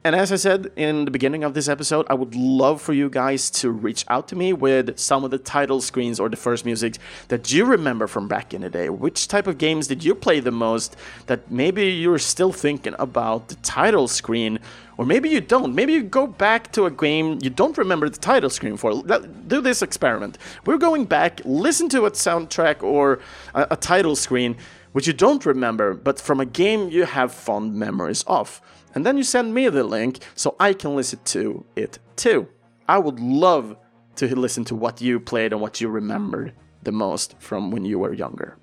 And 0.05 0.17
as 0.17 0.33
I 0.33 0.35
said 0.35 0.69
in 0.75 1.05
the 1.05 1.11
beginning 1.11 1.45
of 1.45 1.53
this 1.53 1.69
episode, 1.69 2.05
I 2.09 2.13
would 2.13 2.35
love 2.35 2.81
for 2.81 2.91
you 2.91 3.09
guys 3.09 3.49
to 3.51 3.69
reach 3.69 4.03
out 4.09 4.27
to 4.27 4.35
me 4.35 4.51
with 4.51 4.99
some 4.99 5.23
of 5.23 5.31
the 5.31 5.37
title 5.37 5.79
screens 5.79 6.19
or 6.19 6.27
the 6.27 6.35
first 6.35 6.65
music 6.65 6.97
that 7.29 7.53
you 7.53 7.63
remember 7.63 8.07
from 8.07 8.27
back 8.27 8.53
in 8.53 8.63
the 8.63 8.69
day. 8.69 8.89
Which 8.89 9.29
type 9.29 9.47
of 9.47 9.57
games 9.57 9.87
did 9.87 10.03
you 10.03 10.13
play 10.13 10.41
the 10.41 10.51
most 10.51 10.97
that 11.27 11.49
maybe 11.49 11.85
you're 11.85 12.19
still 12.19 12.51
thinking 12.51 12.95
about 12.99 13.47
the 13.47 13.55
title 13.55 14.09
screen? 14.09 14.59
Or 14.97 15.05
maybe 15.05 15.29
you 15.29 15.39
don't. 15.39 15.73
Maybe 15.73 15.93
you 15.93 16.03
go 16.03 16.27
back 16.27 16.73
to 16.73 16.83
a 16.85 16.91
game 16.91 17.39
you 17.41 17.49
don't 17.49 17.77
remember 17.77 18.09
the 18.09 18.19
title 18.19 18.49
screen 18.49 18.75
for. 18.75 19.01
Do 19.47 19.61
this 19.61 19.81
experiment. 19.81 20.37
We're 20.65 20.79
going 20.79 21.05
back, 21.05 21.39
listen 21.45 21.87
to 21.89 22.07
a 22.07 22.11
soundtrack 22.11 22.83
or 22.83 23.19
a, 23.55 23.67
a 23.71 23.77
title 23.77 24.17
screen 24.17 24.57
which 24.91 25.07
you 25.07 25.13
don't 25.13 25.43
remember, 25.45 25.95
but 25.95 26.21
from 26.21 26.39
a 26.39 26.45
game 26.45 26.89
you 26.89 27.05
have 27.05 27.33
fond 27.33 27.73
memories 27.73 28.23
of 28.27 28.61
and 28.95 29.05
then 29.05 29.17
you 29.17 29.23
send 29.23 29.53
me 29.53 29.69
the 29.69 29.83
link 29.83 30.19
so 30.35 30.55
I 30.59 30.73
can 30.73 30.95
listen 30.95 31.19
to 31.25 31.65
it 31.75 31.99
too. 32.15 32.47
I 32.87 32.97
would 32.97 33.19
love 33.19 33.77
to 34.17 34.35
listen 34.35 34.65
to 34.65 34.75
what 34.75 35.01
you 35.01 35.19
played 35.19 35.51
and 35.53 35.61
what 35.61 35.81
you 35.81 35.89
remembered 35.89 36.53
the 36.83 36.91
most 36.91 37.35
from 37.39 37.71
when 37.71 37.85
you 37.85 37.99
were 37.99 38.13
younger. 38.13 38.57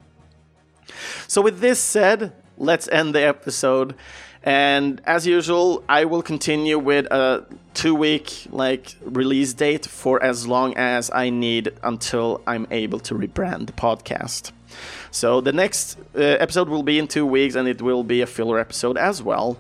So, 1.27 1.41
with 1.41 1.61
this 1.61 1.81
said, 1.81 2.33
let's 2.57 2.89
end 2.89 3.15
the 3.15 3.23
episode. 3.23 3.95
And 4.43 5.03
as 5.05 5.27
usual, 5.27 5.85
I 5.89 6.07
will 6.07 6.23
continue 6.23 6.79
with 6.79 7.07
a 7.07 7.47
two 7.75 7.95
week 7.95 8.47
like 8.51 8.97
release 9.03 9.53
date 9.53 9.87
for 9.87 10.23
as 10.23 10.47
long 10.47 10.75
as 10.77 11.11
I 11.11 11.29
need 11.29 11.73
until 11.83 12.43
I'm 12.47 12.67
able 12.71 13.01
to 13.01 13.15
rebrand 13.15 13.67
the 13.67 13.75
podcast. 13.75 14.53
So 15.11 15.41
the 15.41 15.53
next 15.53 15.99
uh, 16.15 16.21
episode 16.21 16.69
will 16.69 16.83
be 16.83 16.99
in 16.99 17.07
two 17.07 17.27
weeks 17.27 17.55
and 17.55 17.69
it 17.69 17.83
will 17.83 18.05
be 18.05 18.23
a 18.23 18.27
filler 18.27 18.59
episode 18.59 18.97
as 18.97 19.23
well. 19.23 19.59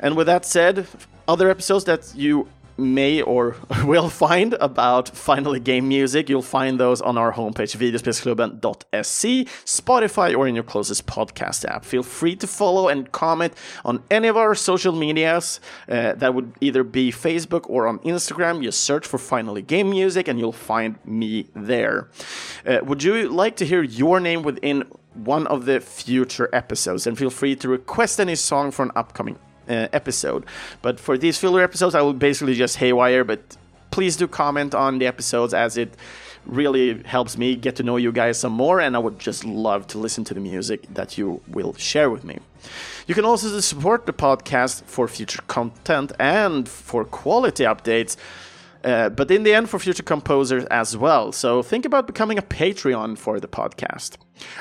And 0.00 0.16
with 0.16 0.26
that 0.26 0.44
said, 0.44 0.86
other 1.26 1.50
episodes 1.50 1.84
that 1.84 2.12
you 2.14 2.48
may 2.78 3.20
or 3.20 3.56
will 3.84 4.08
find 4.08 4.54
about 4.54 5.08
Finally 5.08 5.60
Game 5.60 5.88
music, 5.88 6.28
you'll 6.28 6.42
find 6.42 6.78
those 6.78 7.00
on 7.02 7.18
our 7.18 7.32
homepage, 7.32 7.76
videospelsklubben.se, 7.76 9.44
Spotify, 9.44 10.36
or 10.36 10.46
in 10.46 10.54
your 10.54 10.64
closest 10.64 11.06
podcast 11.06 11.68
app. 11.68 11.84
Feel 11.84 12.02
free 12.02 12.36
to 12.36 12.46
follow 12.46 12.88
and 12.88 13.10
comment 13.12 13.52
on 13.84 14.02
any 14.10 14.28
of 14.28 14.36
our 14.36 14.54
social 14.54 14.94
medias. 14.94 15.60
Uh, 15.88 16.14
that 16.14 16.34
would 16.34 16.52
either 16.60 16.84
be 16.84 17.10
Facebook 17.10 17.68
or 17.68 17.86
on 17.86 17.98
Instagram. 18.00 18.62
You 18.62 18.70
search 18.70 19.06
for 19.06 19.18
Finally 19.18 19.62
Game 19.62 19.90
Music 19.90 20.28
and 20.28 20.38
you'll 20.38 20.52
find 20.52 21.04
me 21.04 21.48
there. 21.54 22.08
Uh, 22.64 22.78
would 22.84 23.02
you 23.02 23.28
like 23.28 23.56
to 23.56 23.66
hear 23.66 23.82
your 23.82 24.20
name 24.20 24.42
within 24.42 24.84
one 25.14 25.46
of 25.48 25.64
the 25.64 25.80
future 25.80 26.48
episodes? 26.52 27.06
And 27.06 27.18
feel 27.18 27.30
free 27.30 27.56
to 27.56 27.68
request 27.68 28.20
any 28.20 28.36
song 28.36 28.70
for 28.70 28.84
an 28.84 28.92
upcoming 28.94 29.38
uh, 29.68 29.88
episode. 29.92 30.44
But 30.82 30.98
for 31.00 31.18
these 31.18 31.38
filler 31.38 31.62
episodes, 31.62 31.94
I 31.94 32.00
will 32.00 32.12
basically 32.12 32.54
just 32.54 32.76
haywire. 32.76 33.24
But 33.24 33.56
please 33.90 34.16
do 34.16 34.26
comment 34.28 34.74
on 34.74 34.98
the 34.98 35.06
episodes 35.06 35.54
as 35.54 35.76
it 35.76 35.94
really 36.46 37.02
helps 37.02 37.36
me 37.36 37.54
get 37.56 37.76
to 37.76 37.82
know 37.82 37.96
you 37.96 38.12
guys 38.12 38.38
some 38.38 38.52
more. 38.52 38.80
And 38.80 38.96
I 38.96 38.98
would 38.98 39.18
just 39.18 39.44
love 39.44 39.86
to 39.88 39.98
listen 39.98 40.24
to 40.24 40.34
the 40.34 40.40
music 40.40 40.86
that 40.94 41.18
you 41.18 41.40
will 41.48 41.74
share 41.74 42.10
with 42.10 42.24
me. 42.24 42.38
You 43.06 43.14
can 43.14 43.24
also 43.24 43.60
support 43.60 44.06
the 44.06 44.12
podcast 44.12 44.84
for 44.84 45.08
future 45.08 45.42
content 45.46 46.12
and 46.18 46.68
for 46.68 47.04
quality 47.04 47.64
updates 47.64 48.16
uh, 48.84 49.08
but 49.08 49.30
in 49.30 49.42
the 49.42 49.54
end, 49.54 49.68
for 49.68 49.78
future 49.78 50.02
composers 50.02 50.64
as 50.66 50.96
well. 50.96 51.32
So 51.32 51.62
think 51.62 51.84
about 51.84 52.06
becoming 52.06 52.38
a 52.38 52.42
Patreon 52.42 53.18
for 53.18 53.40
the 53.40 53.48
podcast. 53.48 54.16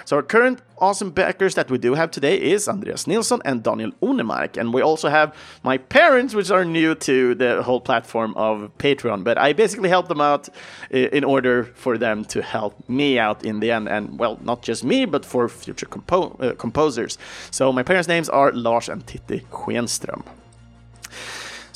So 0.06 0.16
our 0.16 0.24
current 0.24 0.62
awesome 0.80 1.12
backers 1.12 1.56
that 1.56 1.70
we 1.70 1.78
do 1.78 1.94
have 1.94 2.10
today 2.10 2.42
is 2.42 2.68
Andreas 2.68 3.06
Nilsson 3.06 3.42
and 3.46 3.62
Daniel 3.62 3.92
Unemark, 4.02 4.58
and 4.58 4.74
we 4.74 4.82
also 4.82 5.10
have 5.10 5.36
my 5.64 5.78
parents, 5.78 6.34
which 6.34 6.50
are 6.50 6.66
new 6.66 6.96
to 6.96 7.36
the 7.36 7.62
whole 7.62 7.80
platform 7.80 8.34
of 8.36 8.72
Patreon. 8.80 9.24
But 9.24 9.38
I 9.38 9.54
basically 9.54 9.90
help 9.90 10.08
them 10.08 10.22
out 10.22 10.50
in 10.90 11.24
order 11.24 11.64
for 11.64 11.98
them 11.98 12.26
to 12.26 12.42
help 12.42 12.90
me 12.90 13.20
out 13.20 13.46
in 13.46 13.60
the 13.60 13.72
end, 13.72 13.88
and 13.88 14.18
well, 14.18 14.40
not 14.42 14.64
just 14.64 14.84
me, 14.84 15.06
but 15.06 15.24
for 15.26 15.48
future 15.48 15.86
compo- 15.86 16.36
uh, 16.40 16.54
composers. 16.56 17.18
So 17.52 17.72
my 17.72 17.84
parents' 17.84 18.08
names 18.08 18.30
are 18.30 18.52
Lars 18.52 18.90
and 18.90 19.06
Titti 19.06 19.46
Schenström. 19.52 20.24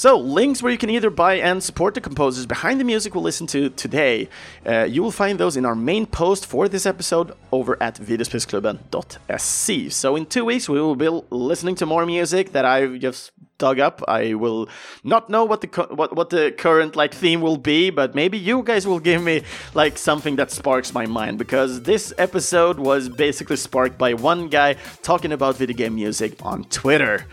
So, 0.01 0.17
links 0.17 0.63
where 0.63 0.71
you 0.71 0.79
can 0.79 0.89
either 0.89 1.11
buy 1.11 1.35
and 1.35 1.61
support 1.61 1.93
the 1.93 2.01
composers 2.01 2.47
behind 2.47 2.79
the 2.79 2.83
music 2.83 3.13
we'll 3.13 3.23
listen 3.23 3.45
to 3.45 3.69
today. 3.69 4.29
Uh, 4.65 4.85
you 4.85 5.03
will 5.03 5.11
find 5.11 5.39
those 5.39 5.55
in 5.55 5.63
our 5.63 5.75
main 5.75 6.07
post 6.07 6.47
for 6.47 6.67
this 6.67 6.87
episode 6.87 7.33
over 7.51 7.77
at 7.79 7.97
videospelsklubben.se. 7.97 9.89
So, 9.89 10.15
in 10.15 10.25
two 10.25 10.43
weeks, 10.43 10.67
we 10.67 10.81
will 10.81 10.95
be 10.95 11.07
listening 11.29 11.75
to 11.75 11.85
more 11.85 12.07
music 12.07 12.53
that 12.53 12.65
I've 12.65 12.97
just 12.97 13.31
dug 13.59 13.79
up. 13.79 14.01
I 14.07 14.33
will 14.33 14.69
not 15.03 15.29
know 15.29 15.45
what 15.45 15.61
the 15.61 15.67
what 15.93 16.15
what 16.15 16.31
the 16.31 16.51
current 16.51 16.95
like 16.95 17.13
theme 17.13 17.41
will 17.41 17.57
be, 17.57 17.91
but 17.91 18.15
maybe 18.15 18.39
you 18.39 18.63
guys 18.63 18.87
will 18.87 18.99
give 18.99 19.21
me 19.21 19.43
like 19.75 19.99
something 19.99 20.35
that 20.37 20.49
sparks 20.49 20.95
my 20.95 21.05
mind 21.05 21.37
because 21.37 21.83
this 21.83 22.11
episode 22.17 22.79
was 22.79 23.07
basically 23.07 23.57
sparked 23.57 23.99
by 23.99 24.15
one 24.15 24.49
guy 24.49 24.77
talking 25.03 25.31
about 25.31 25.57
video 25.57 25.77
game 25.77 25.93
music 25.93 26.43
on 26.43 26.63
Twitter. 26.63 27.27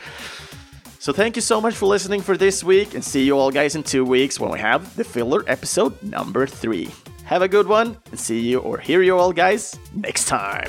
So 1.01 1.13
thank 1.13 1.37
you 1.37 1.43
so 1.43 1.61
much 1.61 1.75
for 1.75 1.87
listening 1.87 2.21
for 2.21 2.37
this 2.37 2.65
week, 2.65 2.95
and 2.95 3.05
see 3.05 3.25
you 3.25 3.39
all 3.39 3.51
guys 3.51 3.77
in 3.77 3.83
two 3.83 4.05
weeks 4.05 4.41
when 4.41 4.51
we 4.51 4.59
have 4.59 4.95
the 4.97 5.05
filler 5.05 5.45
episode 5.47 6.01
number 6.03 6.47
three. 6.47 6.91
Have 7.25 7.43
a 7.43 7.49
good 7.49 7.69
one, 7.69 7.97
and 8.11 8.19
see 8.19 8.41
you 8.41 8.59
or 8.59 8.79
hear 8.79 9.03
you 9.03 9.17
all 9.17 9.33
guys 9.33 9.79
next 9.95 10.27
time. 10.27 10.69